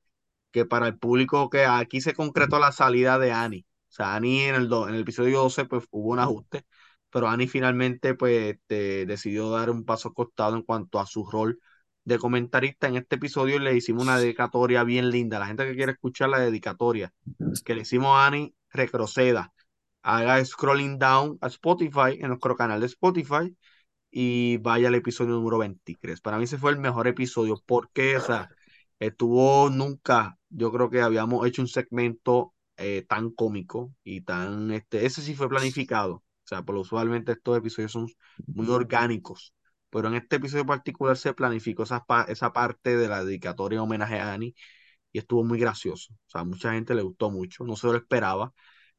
que 0.51 0.65
para 0.65 0.88
el 0.88 0.97
público 0.97 1.51
que 1.51 1.65
aquí 1.65 2.01
se 2.01 2.15
concretó 2.15 2.57
la 2.57 2.71
salida 2.71 3.19
de 3.19 3.31
Annie. 3.31 3.65
Sea, 3.95 4.15
Annie 4.15 4.47
en 4.49 4.55
el, 4.55 4.67
do- 4.69 4.88
en 4.89 4.95
el 4.95 5.01
episodio 5.01 5.39
12 5.41 5.65
pues 5.65 5.86
hubo 5.91 6.10
un 6.12 6.19
ajuste, 6.19 6.65
pero 7.10 7.27
Annie 7.29 7.47
finalmente 7.47 8.13
pues 8.15 8.55
este, 8.55 9.05
decidió 9.05 9.49
dar 9.51 9.69
un 9.69 9.86
paso 9.86 10.13
costado 10.13 10.55
en 10.58 10.63
cuanto 10.63 10.99
a 10.99 11.05
su 11.05 11.25
rol 11.29 11.60
de 12.03 12.19
comentarista. 12.19 12.88
En 12.88 12.97
este 12.97 13.15
episodio 13.15 13.60
le 13.60 13.75
hicimos 13.75 14.03
una 14.03 14.17
dedicatoria 14.19 14.84
bien 14.84 15.10
linda. 15.12 15.39
La 15.39 15.47
gente 15.47 15.65
que 15.65 15.75
quiere 15.75 15.93
escuchar 15.93 16.29
la 16.29 16.39
dedicatoria 16.39 17.13
que 17.63 17.75
le 17.75 17.81
hicimos 17.81 18.10
a 18.17 18.27
Annie, 18.27 18.55
retroceda. 18.71 19.53
Haga 20.03 20.43
scrolling 20.45 20.99
down 20.99 21.38
a 21.41 21.47
Spotify, 21.47 22.19
en 22.19 22.27
nuestro 22.29 22.55
canal 22.55 22.79
de 22.79 22.86
Spotify, 22.88 23.55
y 24.12 24.58
vaya 24.58 24.89
al 24.89 24.95
episodio 24.95 25.34
número 25.36 25.60
23. 25.60 26.21
Para 26.21 26.38
mí 26.39 26.45
ese 26.45 26.58
fue 26.60 26.71
el 26.71 26.79
mejor 26.79 27.08
episodio 27.08 27.62
porque, 27.65 28.17
o 28.17 28.21
estuvo 28.99 29.69
nunca, 29.69 30.38
yo 30.49 30.71
creo 30.71 30.89
que 30.89 31.01
habíamos 31.01 31.47
hecho 31.47 31.62
un 31.63 31.69
segmento 31.69 32.55
eh, 32.77 33.05
tan 33.07 33.31
cómico 33.31 33.93
y 34.03 34.21
tan, 34.21 34.71
este, 34.71 35.05
ese 35.05 35.21
sí 35.21 35.35
fue 35.35 35.49
planificado. 35.49 36.15
O 36.15 36.47
sea, 36.47 36.63
por 36.63 36.75
usualmente 36.75 37.31
estos 37.33 37.57
episodios 37.57 37.91
son 37.91 38.07
muy 38.53 38.67
orgánicos, 38.69 39.53
pero 39.89 40.07
en 40.09 40.15
este 40.15 40.35
episodio 40.38 40.65
particular 40.65 41.17
se 41.17 41.33
planificó 41.33 41.83
esa, 41.83 42.05
esa 42.27 42.53
parte 42.53 42.95
de 42.97 43.07
la 43.07 43.23
dedicatoria 43.23 43.77
en 43.77 43.81
homenaje 43.83 44.19
a 44.19 44.33
Annie 44.33 44.55
y 45.11 45.19
estuvo 45.19 45.43
muy 45.43 45.59
gracioso. 45.59 46.13
O 46.13 46.17
sea, 46.29 46.41
a 46.41 46.45
mucha 46.45 46.73
gente 46.73 46.95
le 46.95 47.01
gustó 47.03 47.31
mucho, 47.31 47.63
no 47.65 47.75
se 47.75 47.88
lo 47.88 47.95
esperaba. 47.95 48.53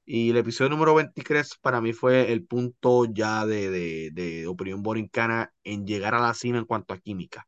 Y 0.04 0.30
el 0.30 0.36
episodio 0.38 0.70
número 0.70 0.94
23 0.94 1.50
para 1.60 1.80
mí 1.80 1.92
fue 1.92 2.32
el 2.32 2.46
punto 2.46 3.06
ya 3.06 3.44
de, 3.46 3.70
de, 3.70 4.10
de 4.12 4.46
opinión 4.46 4.82
borincana 4.82 5.52
en 5.64 5.86
llegar 5.86 6.14
a 6.14 6.20
la 6.20 6.34
cima 6.34 6.58
en 6.58 6.64
cuanto 6.64 6.94
a 6.94 6.98
química. 6.98 7.46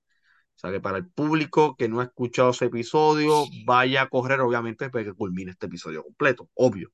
O 0.59 0.61
sea 0.61 0.73
que 0.73 0.81
para 0.81 0.99
el 0.99 1.07
público 1.07 1.77
que 1.77 1.89
no 1.89 2.01
ha 2.01 2.05
escuchado 2.05 2.51
ese 2.51 2.65
episodio, 2.65 3.45
vaya 3.65 4.03
a 4.03 4.09
correr, 4.09 4.41
obviamente, 4.41 4.91
para 4.91 5.05
que 5.05 5.13
culmine 5.13 5.53
este 5.53 5.67
episodio 5.67 6.03
completo, 6.03 6.49
obvio. 6.55 6.91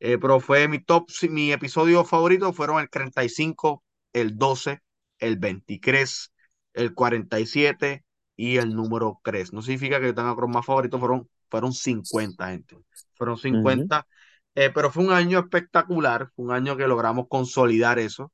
Eh, 0.00 0.16
pero 0.16 0.40
fue 0.40 0.66
mi 0.66 0.78
top, 0.78 1.10
mi 1.28 1.52
episodio 1.52 2.04
favorito 2.04 2.54
fueron 2.54 2.80
el 2.80 2.88
35 2.88 3.84
el 4.14 4.38
12, 4.38 4.80
el 5.18 5.36
23, 5.36 6.32
el 6.72 6.94
47 6.94 8.02
y 8.34 8.56
el 8.56 8.74
número 8.74 9.20
3. 9.22 9.52
No 9.52 9.60
significa 9.60 10.00
que 10.00 10.06
yo 10.06 10.14
tenga 10.14 10.34
más 10.34 10.64
favoritos, 10.64 10.98
fueron, 10.98 11.28
fueron 11.50 11.74
50, 11.74 12.48
gente. 12.48 12.78
Fueron 13.14 13.36
50. 13.36 14.06
Eh, 14.54 14.70
pero 14.74 14.90
fue 14.90 15.04
un 15.04 15.12
año 15.12 15.38
espectacular, 15.38 16.30
fue 16.34 16.46
un 16.46 16.52
año 16.52 16.78
que 16.78 16.86
logramos 16.86 17.26
consolidar 17.28 17.98
eso. 17.98 18.32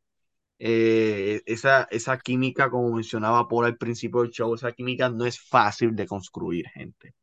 Eh, 0.61 1.42
esa, 1.47 1.87
esa 1.90 2.18
química, 2.18 2.68
como 2.68 2.92
mencionaba 2.92 3.47
por 3.47 3.64
al 3.64 3.77
principio 3.77 4.23
del 4.23 4.31
show, 4.31 4.55
esa 4.55 4.73
química 4.73 5.09
no 5.09 5.25
es 5.25 5.40
fácil 5.40 5.94
de 5.94 6.07
construir, 6.07 6.66
gente. 6.75 7.14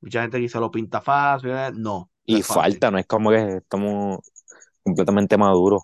Mucha 0.00 0.22
gente 0.22 0.38
dice 0.38 0.60
lo 0.60 0.70
pinta 0.70 1.00
fácil, 1.00 1.50
no. 1.74 2.10
y 2.24 2.42
falta, 2.42 2.90
no 2.90 2.98
es 2.98 3.06
como 3.06 3.30
que 3.30 3.56
estamos 3.56 4.20
completamente 4.82 5.36
maduros. 5.36 5.82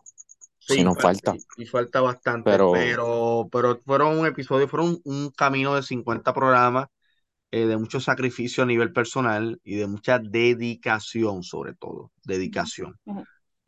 Sí, 0.61 0.85
nos 0.85 0.97
falta. 0.97 1.35
Y, 1.57 1.67
falta 1.67 2.01
bastante, 2.01 2.49
pero... 2.49 3.49
pero, 3.51 3.81
fueron 3.85 4.19
un 4.19 4.27
episodio, 4.27 4.69
fueron 4.69 5.01
un, 5.05 5.31
camino 5.31 5.75
de 5.75 5.83
50 5.83 6.33
programas, 6.33 6.87
eh, 7.51 7.67
de 7.67 7.77
mucho 7.77 7.99
sacrificio 7.99 8.63
a 8.63 8.67
nivel 8.67 8.93
personal 8.93 9.61
y 9.65 9.75
de 9.75 9.89
mucha 9.89 10.21
dedicación, 10.21 11.43
sobre 11.43 11.75
todo, 11.75 12.13
dedicación. 12.23 12.97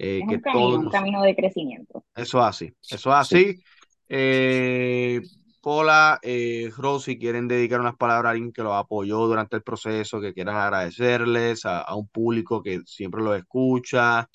Eh, 0.06 0.22
que 0.28 0.36
un, 0.36 0.40
camino, 0.40 0.68
un 0.80 0.90
camino 0.90 1.22
de 1.22 1.34
crecimiento. 1.34 2.04
Eso 2.14 2.38
es 2.40 2.44
así, 2.44 2.74
eso 2.90 3.10
es 3.10 3.16
así. 3.16 3.60
Eh, 4.08 5.20
Pola, 5.60 6.18
eh, 6.22 6.70
Rosy, 6.76 7.18
quieren 7.18 7.48
dedicar 7.48 7.80
unas 7.80 7.96
palabras 7.96 8.28
a 8.28 8.32
alguien 8.32 8.52
que 8.52 8.62
los 8.62 8.74
apoyó 8.74 9.26
durante 9.26 9.56
el 9.56 9.62
proceso, 9.62 10.20
que 10.20 10.34
quieran 10.34 10.56
agradecerles 10.56 11.64
a, 11.64 11.80
a 11.80 11.94
un 11.94 12.06
público 12.08 12.62
que 12.62 12.80
siempre 12.84 13.22
los 13.22 13.38
escucha, 13.38 14.28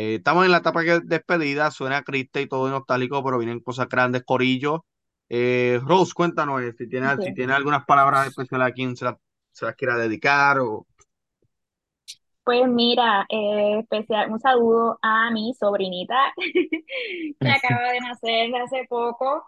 eh, 0.00 0.16
estamos 0.16 0.44
en 0.44 0.52
la 0.52 0.58
etapa 0.58 0.82
de 0.82 1.00
despedida, 1.00 1.72
suena 1.72 2.02
triste 2.02 2.40
y 2.42 2.46
todo 2.46 2.68
nostálgico, 2.70 3.24
pero 3.24 3.38
vienen 3.38 3.58
cosas 3.58 3.88
grandes, 3.88 4.22
Corillo. 4.24 4.84
Eh, 5.28 5.80
Rose, 5.82 6.12
cuéntanos 6.14 6.62
eh, 6.62 6.72
si 6.78 6.88
tiene, 6.88 7.16
si 7.20 7.34
tiene 7.34 7.52
algunas 7.52 7.84
palabras 7.84 8.28
especiales 8.28 8.68
a 8.68 8.72
quien 8.72 8.96
se, 8.96 9.04
las 9.06 9.74
quiera 9.76 9.96
dedicar 9.96 10.60
o... 10.60 10.86
Pues 12.48 12.66
mira, 12.66 13.26
especial, 13.28 14.32
un 14.32 14.40
saludo 14.40 14.98
a 15.02 15.30
mi 15.30 15.52
sobrinita 15.52 16.32
que 17.40 17.46
acaba 17.50 17.92
de 17.92 18.00
nacer 18.00 18.56
hace 18.56 18.86
poco. 18.88 19.44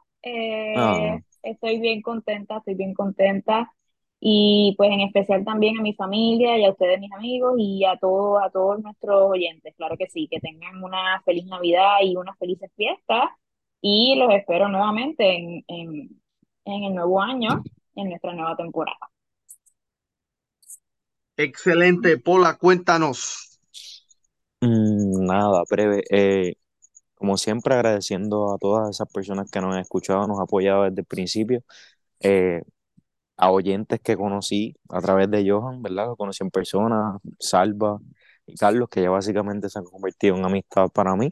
Ah. 0.77 1.19
Estoy 1.43 1.81
bien 1.81 2.03
contenta, 2.03 2.59
estoy 2.59 2.75
bien 2.75 2.93
contenta 2.93 3.73
y 4.21 4.75
pues 4.77 4.91
en 4.91 5.01
especial 5.01 5.47
también 5.47 5.79
a 5.79 5.83
mi 5.83 5.95
familia 5.95 6.59
y 6.59 6.67
a 6.67 6.73
ustedes 6.73 7.01
mis 7.01 7.11
amigos 7.13 7.55
y 7.57 7.87
a 7.87 7.97
todos 7.97 8.43
a 8.43 8.51
todos 8.51 8.83
nuestros 8.83 9.31
oyentes, 9.31 9.75
claro 9.79 9.97
que 9.97 10.11
sí, 10.11 10.29
que 10.31 10.39
tengan 10.39 10.85
una 10.85 11.23
feliz 11.25 11.47
Navidad 11.47 12.01
y 12.03 12.17
unas 12.17 12.37
felices 12.37 12.71
fiestas 12.77 13.31
y 13.81 14.15
los 14.17 14.31
espero 14.35 14.69
nuevamente 14.69 15.39
en, 15.39 15.65
en, 15.69 16.23
en 16.67 16.85
el 16.85 16.95
nuevo 16.95 17.23
año, 17.23 17.63
en 17.95 18.11
nuestra 18.11 18.35
nueva 18.35 18.57
temporada. 18.57 19.09
Excelente, 21.43 22.19
Pola, 22.19 22.59
cuéntanos. 22.59 23.59
Mm, 24.61 25.25
nada, 25.27 25.63
breve. 25.71 26.05
Eh, 26.11 26.55
como 27.15 27.37
siempre, 27.39 27.75
agradeciendo 27.75 28.55
a 28.55 28.59
todas 28.59 28.91
esas 28.91 29.09
personas 29.13 29.51
que 29.51 29.61
nos 29.61 29.75
han 29.75 29.81
escuchado, 29.83 30.27
nos 30.27 30.39
han 30.39 30.45
apoyado 30.45 30.85
desde 30.85 31.01
el 31.03 31.07
principio. 31.07 31.65
Eh, 32.21 32.63
a 33.39 33.51
oyentes 33.53 34.01
que 34.03 34.17
conocí 34.17 34.77
a 34.91 35.01
través 35.03 35.31
de 35.31 35.49
Johan, 35.51 35.83
¿verdad? 35.83 36.07
Lo 36.09 36.17
conocí 36.17 36.45
en 36.45 36.51
persona, 36.51 37.19
Salva 37.39 37.99
y 38.47 38.57
Carlos, 38.57 38.89
que 38.91 39.03
ya 39.03 39.11
básicamente 39.11 39.71
se 39.71 39.79
han 39.81 39.87
convertido 39.87 40.37
en 40.37 40.45
amistad 40.45 40.89
para 40.91 41.17
mí. 41.17 41.31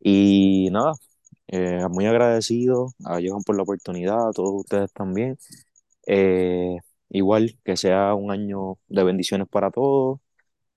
Y 0.00 0.70
nada, 0.72 0.94
eh, 1.48 1.86
muy 1.90 2.06
agradecido 2.06 2.88
a 3.04 3.20
Johan 3.24 3.42
por 3.44 3.56
la 3.56 3.62
oportunidad, 3.64 4.28
a 4.30 4.32
todos 4.32 4.52
ustedes 4.62 4.92
también. 4.92 5.38
Eh, 6.06 6.78
igual 7.14 7.58
que 7.64 7.76
sea 7.76 8.14
un 8.14 8.30
año 8.30 8.78
de 8.88 9.04
bendiciones 9.04 9.48
para 9.48 9.70
todos. 9.70 10.20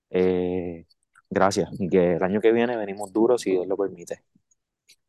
Eh, 0.09 0.85
gracias 1.29 1.69
y 1.79 1.89
que 1.89 2.13
el 2.13 2.23
año 2.23 2.41
que 2.41 2.53
viene 2.53 2.77
venimos 2.77 3.11
duros 3.13 3.41
si 3.41 3.51
Dios 3.51 3.67
lo 3.67 3.77
permite 3.77 4.23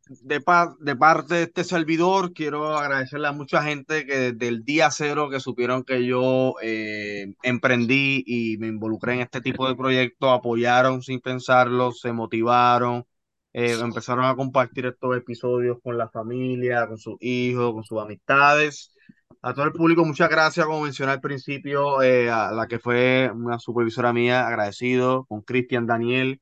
de, 0.08 0.42
de 0.80 0.96
parte 0.96 1.34
de 1.34 1.42
este 1.44 1.64
servidor, 1.64 2.32
quiero 2.32 2.76
agradecerle 2.76 3.28
a 3.28 3.32
mucha 3.32 3.62
gente 3.62 4.06
que 4.06 4.32
desde 4.32 4.48
el 4.48 4.64
día 4.64 4.90
cero 4.90 5.28
que 5.30 5.40
supieron 5.40 5.84
que 5.84 6.04
yo 6.06 6.54
eh, 6.62 7.34
emprendí 7.42 8.24
y 8.26 8.56
me 8.58 8.68
involucré 8.68 9.14
en 9.14 9.20
este 9.20 9.40
tipo 9.40 9.68
de 9.68 9.76
proyectos, 9.76 10.30
apoyaron 10.30 11.02
sin 11.02 11.20
pensarlo, 11.20 11.92
se 11.92 12.12
motivaron, 12.12 13.04
eh, 13.52 13.76
empezaron 13.80 14.24
a 14.24 14.36
compartir 14.36 14.86
estos 14.86 15.16
episodios 15.16 15.78
con 15.82 15.98
la 15.98 16.08
familia, 16.08 16.86
con 16.86 16.98
sus 16.98 17.16
hijos, 17.20 17.72
con 17.72 17.84
sus 17.84 18.00
amistades. 18.00 18.94
A 19.42 19.54
todo 19.54 19.66
el 19.66 19.72
público, 19.72 20.04
muchas 20.04 20.28
gracias, 20.28 20.66
como 20.66 20.82
mencioné 20.82 21.12
al 21.12 21.20
principio, 21.20 22.02
eh, 22.02 22.30
a 22.30 22.50
la 22.52 22.66
que 22.66 22.78
fue 22.78 23.30
una 23.32 23.58
supervisora 23.58 24.12
mía, 24.12 24.46
agradecido, 24.46 25.24
con 25.26 25.42
Cristian 25.42 25.86
Daniel, 25.86 26.40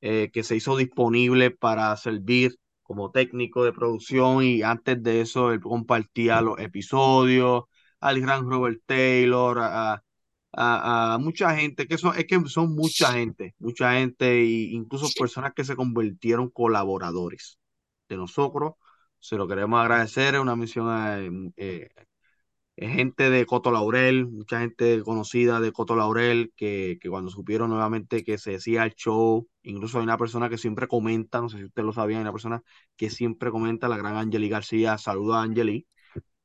que 0.00 0.42
se 0.42 0.56
hizo 0.56 0.76
disponible 0.76 1.50
para 1.50 1.96
servir 1.96 2.58
como 2.84 3.10
técnico 3.10 3.64
de 3.64 3.72
producción 3.72 4.44
y 4.44 4.62
antes 4.62 5.02
de 5.02 5.22
eso 5.22 5.52
él 5.52 5.60
compartía 5.60 6.40
los 6.42 6.58
episodios, 6.60 7.64
al 8.00 8.20
gran 8.20 8.48
Robert 8.48 8.80
Taylor, 8.86 9.58
a, 9.60 10.02
a, 10.52 11.18
mucha 11.20 11.56
gente, 11.56 11.86
que 11.88 11.98
son, 11.98 12.16
es 12.16 12.26
que 12.26 12.40
son 12.48 12.74
mucha 12.74 13.12
gente, 13.12 13.54
mucha 13.58 13.94
gente, 13.94 14.40
e 14.42 14.44
incluso 14.72 15.08
personas 15.18 15.52
que 15.54 15.64
se 15.64 15.76
convirtieron 15.76 16.50
colaboradores 16.50 17.58
de 18.08 18.16
nosotros. 18.16 18.74
Se 19.18 19.36
lo 19.36 19.48
queremos 19.48 19.80
agradecer, 19.80 20.34
es 20.34 20.40
una 20.40 20.56
misión 20.56 21.52
eh, 21.56 21.88
gente 22.76 23.30
de 23.30 23.46
Coto 23.46 23.70
Laurel, 23.70 24.26
mucha 24.26 24.60
gente 24.60 25.02
conocida 25.02 25.60
de 25.60 25.72
Coto 25.72 25.94
Laurel, 25.94 26.52
que, 26.56 26.98
que, 27.00 27.08
cuando 27.08 27.30
supieron 27.30 27.70
nuevamente 27.70 28.24
que 28.24 28.38
se 28.38 28.52
decía 28.52 28.84
el 28.84 28.94
show, 28.94 29.46
incluso 29.62 29.98
hay 29.98 30.04
una 30.04 30.18
persona 30.18 30.48
que 30.48 30.58
siempre 30.58 30.88
comenta, 30.88 31.40
no 31.40 31.48
sé 31.48 31.58
si 31.58 31.64
usted 31.64 31.84
lo 31.84 31.92
sabía, 31.92 32.16
hay 32.16 32.22
una 32.22 32.32
persona 32.32 32.62
que 32.96 33.10
siempre 33.10 33.50
comenta, 33.50 33.88
la 33.88 33.96
gran 33.96 34.16
Angeli 34.16 34.48
García, 34.48 34.98
saluda 34.98 35.40
a 35.40 35.42
Angeli, 35.42 35.86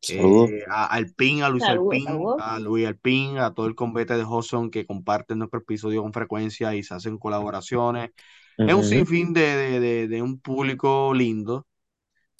eh, 0.07 0.63
a 0.69 0.85
Alpín, 0.85 1.43
a 1.43 1.49
Luis 1.49 1.63
Alpín, 1.63 2.05
a 2.39 2.59
Luis 2.59 2.87
Alpín, 2.87 3.37
a 3.39 3.53
todo 3.53 3.65
el 3.65 3.75
convete 3.75 4.15
de 4.15 4.23
Hudson 4.23 4.69
que 4.69 4.85
comparten 4.85 5.39
nuestro 5.39 5.59
episodio 5.59 6.03
con 6.03 6.13
frecuencia 6.13 6.75
y 6.75 6.83
se 6.83 6.93
hacen 6.93 7.17
colaboraciones. 7.17 8.11
Es 8.55 8.73
un 8.73 8.83
sinfín 8.83 9.33
de, 9.33 9.41
de, 9.41 9.79
de, 9.79 10.07
de 10.07 10.21
un 10.21 10.39
público 10.39 11.13
lindo 11.13 11.65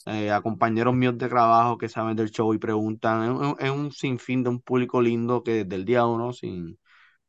eh, 0.09 0.31
a 0.31 0.41
compañeros 0.41 0.95
míos 0.95 1.17
de 1.17 1.29
trabajo 1.29 1.77
que 1.77 1.89
saben 1.89 2.15
del 2.15 2.31
show 2.31 2.53
y 2.53 2.57
preguntan. 2.57 3.55
Es, 3.59 3.69
un 3.71 3.91
sinfín 3.91 4.43
de 4.43 4.49
un 4.49 4.61
público 4.61 5.01
lindo 5.01 5.43
que 5.43 5.63
desde 5.63 5.75
el 5.75 5.85
día 5.85 6.05
uno, 6.05 6.33
sin, 6.33 6.79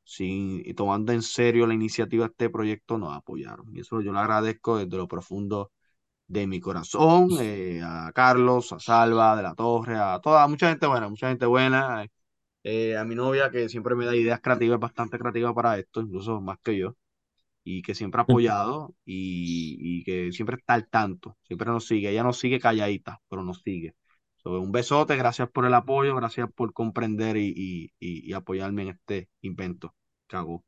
sin, 0.05 0.63
y 0.65 0.75
tomando 0.75 1.13
en 1.13 1.23
serio 1.23 1.67
la 1.67 1.75
iniciativa 1.75 2.25
de 2.27 2.31
este 2.33 2.51
proyecto, 2.51 2.99
nos 2.99 3.17
apoyaron. 3.17 3.75
Y 3.77 3.81
eso 3.81 4.01
yo 4.03 4.13
lo 4.13 4.21
agradezco 4.21 4.79
desde 4.79 4.97
lo 4.97 5.09
profundo 5.09 5.73
de 6.29 6.47
mi 6.47 6.61
corazón, 6.61 7.31
eh, 7.41 7.83
a 7.85 8.13
Carlos, 8.15 8.73
a 8.73 8.81
Salva, 8.81 9.37
de 9.37 9.43
la 9.43 9.55
Torre, 9.55 9.97
a 9.99 10.21
toda, 10.21 10.47
mucha 10.49 10.69
gente 10.71 10.87
buena, 10.87 11.09
mucha 11.09 11.29
gente 11.29 11.47
buena. 11.47 12.07
Eh, 12.65 12.97
a 12.97 13.05
mi 13.05 13.15
novia 13.15 13.51
que 13.51 13.69
siempre 13.69 13.95
me 13.97 14.07
da 14.07 14.17
ideas 14.17 14.41
creativas, 14.41 14.81
bastante 14.81 15.19
creativa 15.19 15.55
para 15.55 15.79
esto, 15.79 16.01
incluso 16.03 16.41
más 16.41 16.59
que 16.63 16.79
yo 16.79 16.97
y 17.65 17.83
que 17.83 17.95
siempre 17.95 18.21
ha 18.21 18.25
apoyado 18.25 18.95
y, 19.05 20.03
que 20.05 20.33
siempre 20.33 20.57
está 20.57 20.75
al 20.75 20.89
tanto, 20.89 21.37
siempre 21.43 21.69
nos 21.71 21.87
sigue. 21.87 22.11
Ella 22.11 22.23
nos 22.23 22.39
sigue 22.39 22.61
calladita, 22.61 23.21
pero 23.29 23.43
nos 23.43 23.63
sigue. 23.63 23.95
un 24.45 24.73
besote, 24.73 25.17
gracias 25.17 25.51
por 25.51 25.67
el 25.67 25.75
apoyo, 25.75 26.15
gracias 26.17 26.49
por 26.55 26.73
comprender 26.73 27.37
y, 27.37 27.93
y, 27.99 28.33
apoyarme 28.33 28.83
en 28.83 28.89
este 28.89 29.29
invento 29.43 29.95
que 30.27 30.37
hago 30.37 30.65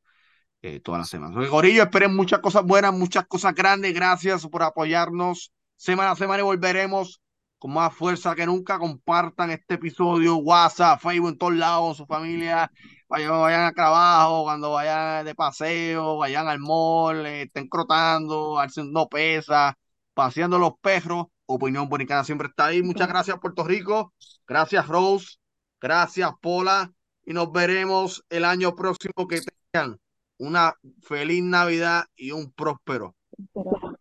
eh, 0.63 0.81
todas 0.81 1.01
las 1.01 1.09
semanas. 1.09 1.35
Soy 1.37 1.49
Gorillo, 1.49 1.83
esperen 1.85 2.15
muchas 2.15 2.41
cosas 2.41 2.65
buenas, 2.65 2.93
muchas 2.93 3.27
cosas 3.27 3.55
grandes. 3.55 3.95
Gracias 3.95 4.47
por 4.47 4.63
apoyarnos 4.63 5.53
semana 5.77 6.13
a 6.13 6.17
semana 6.17 6.41
y 6.41 6.45
volveremos 6.45 7.21
con 7.63 7.73
más 7.73 7.95
fuerza 7.95 8.35
que 8.35 8.45
nunca. 8.45 8.77
Compartan 8.77 9.53
este 9.53 9.75
episodio, 9.75 10.37
WhatsApp, 10.39 11.01
Facebook, 11.01 11.29
en 11.29 11.39
todos 11.39 11.55
lados, 11.55 11.97
su 11.97 12.07
familia 12.07 12.69
vayan, 13.09 13.31
vayan 13.31 13.67
a 13.67 13.73
trabajo, 13.73 14.43
cuando 14.43 14.73
vayan 14.73 15.25
de 15.25 15.33
paseo, 15.37 16.17
vayan 16.17 16.49
al 16.49 16.59
mall, 16.59 17.25
eh, 17.25 17.43
estén 17.43 17.69
crotando, 17.69 18.59
haciendo 18.59 19.09
pesa, 19.09 19.79
paseando 20.13 20.59
los 20.59 20.73
perros. 20.81 21.27
Opinión 21.47 21.89
Bonicana 21.89 22.25
siempre 22.25 22.49
está 22.49 22.67
ahí. 22.67 22.83
Muchas 22.83 23.07
gracias, 23.09 23.39
Puerto 23.39 23.63
Rico. 23.63 24.13
Gracias, 24.45 24.89
Rose. 24.89 25.37
Gracias, 25.81 26.33
Pola. 26.41 26.91
Y 27.25 27.33
nos 27.33 27.53
veremos 27.53 28.25
el 28.29 28.45
año 28.45 28.75
próximo. 28.75 29.29
Que 29.29 29.41
tengan 29.73 30.01
una 30.39 30.75
feliz 31.03 31.45
Navidad 31.45 32.07
y 32.17 32.33
un 32.33 32.51
próspero. 32.51 33.15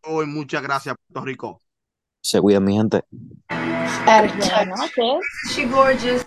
Hoy, 0.02 0.26
muchas 0.26 0.64
gracias, 0.64 0.96
Puerto 1.08 1.26
Rico. 1.26 1.61
Se 2.22 2.40
cuidan, 2.40 2.64
mi 2.64 2.76
gente. 2.78 3.04
She 5.50 5.66
gorgeous. 5.66 6.24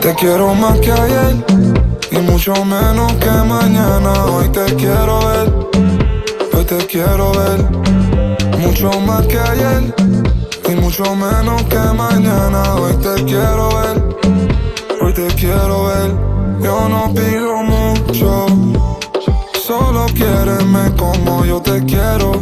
Te 0.00 0.14
quiero 0.16 0.54
más 0.54 0.78
que 0.80 0.92
ayer 0.92 1.36
y 2.10 2.18
mucho 2.18 2.52
menos 2.64 3.12
que 3.14 3.30
mañana. 3.30 4.24
Hoy 4.26 4.48
te 4.48 4.64
quiero 4.74 5.20
ver, 5.26 5.52
hoy 6.52 6.64
te 6.64 6.86
quiero 6.86 7.32
ver, 7.32 7.62
mucho 8.58 8.90
más 9.00 9.26
que 9.28 9.38
ayer 9.38 9.94
y 10.68 10.74
mucho 10.74 11.04
menos 11.14 11.62
que 11.62 11.78
mañana. 11.78 12.74
Hoy 12.74 12.94
te 12.94 13.24
quiero 13.24 13.68
ver, 13.76 14.02
hoy 15.00 15.14
te 15.14 15.26
quiero 15.36 15.84
ver. 15.84 16.43
Yo 16.64 16.88
no 16.88 17.12
pido 17.12 17.62
mucho, 17.62 18.46
solo 19.66 20.06
quiéreme 20.14 20.90
como 20.96 21.44
yo 21.44 21.60
te 21.60 21.84
quiero. 21.84 22.32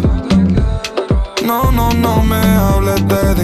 No, 1.45 1.73
no, 1.73 1.91
no 1.91 2.23
me 2.23 2.37
hables 2.37 3.05
de 3.09 3.35
dinero. 3.35 3.43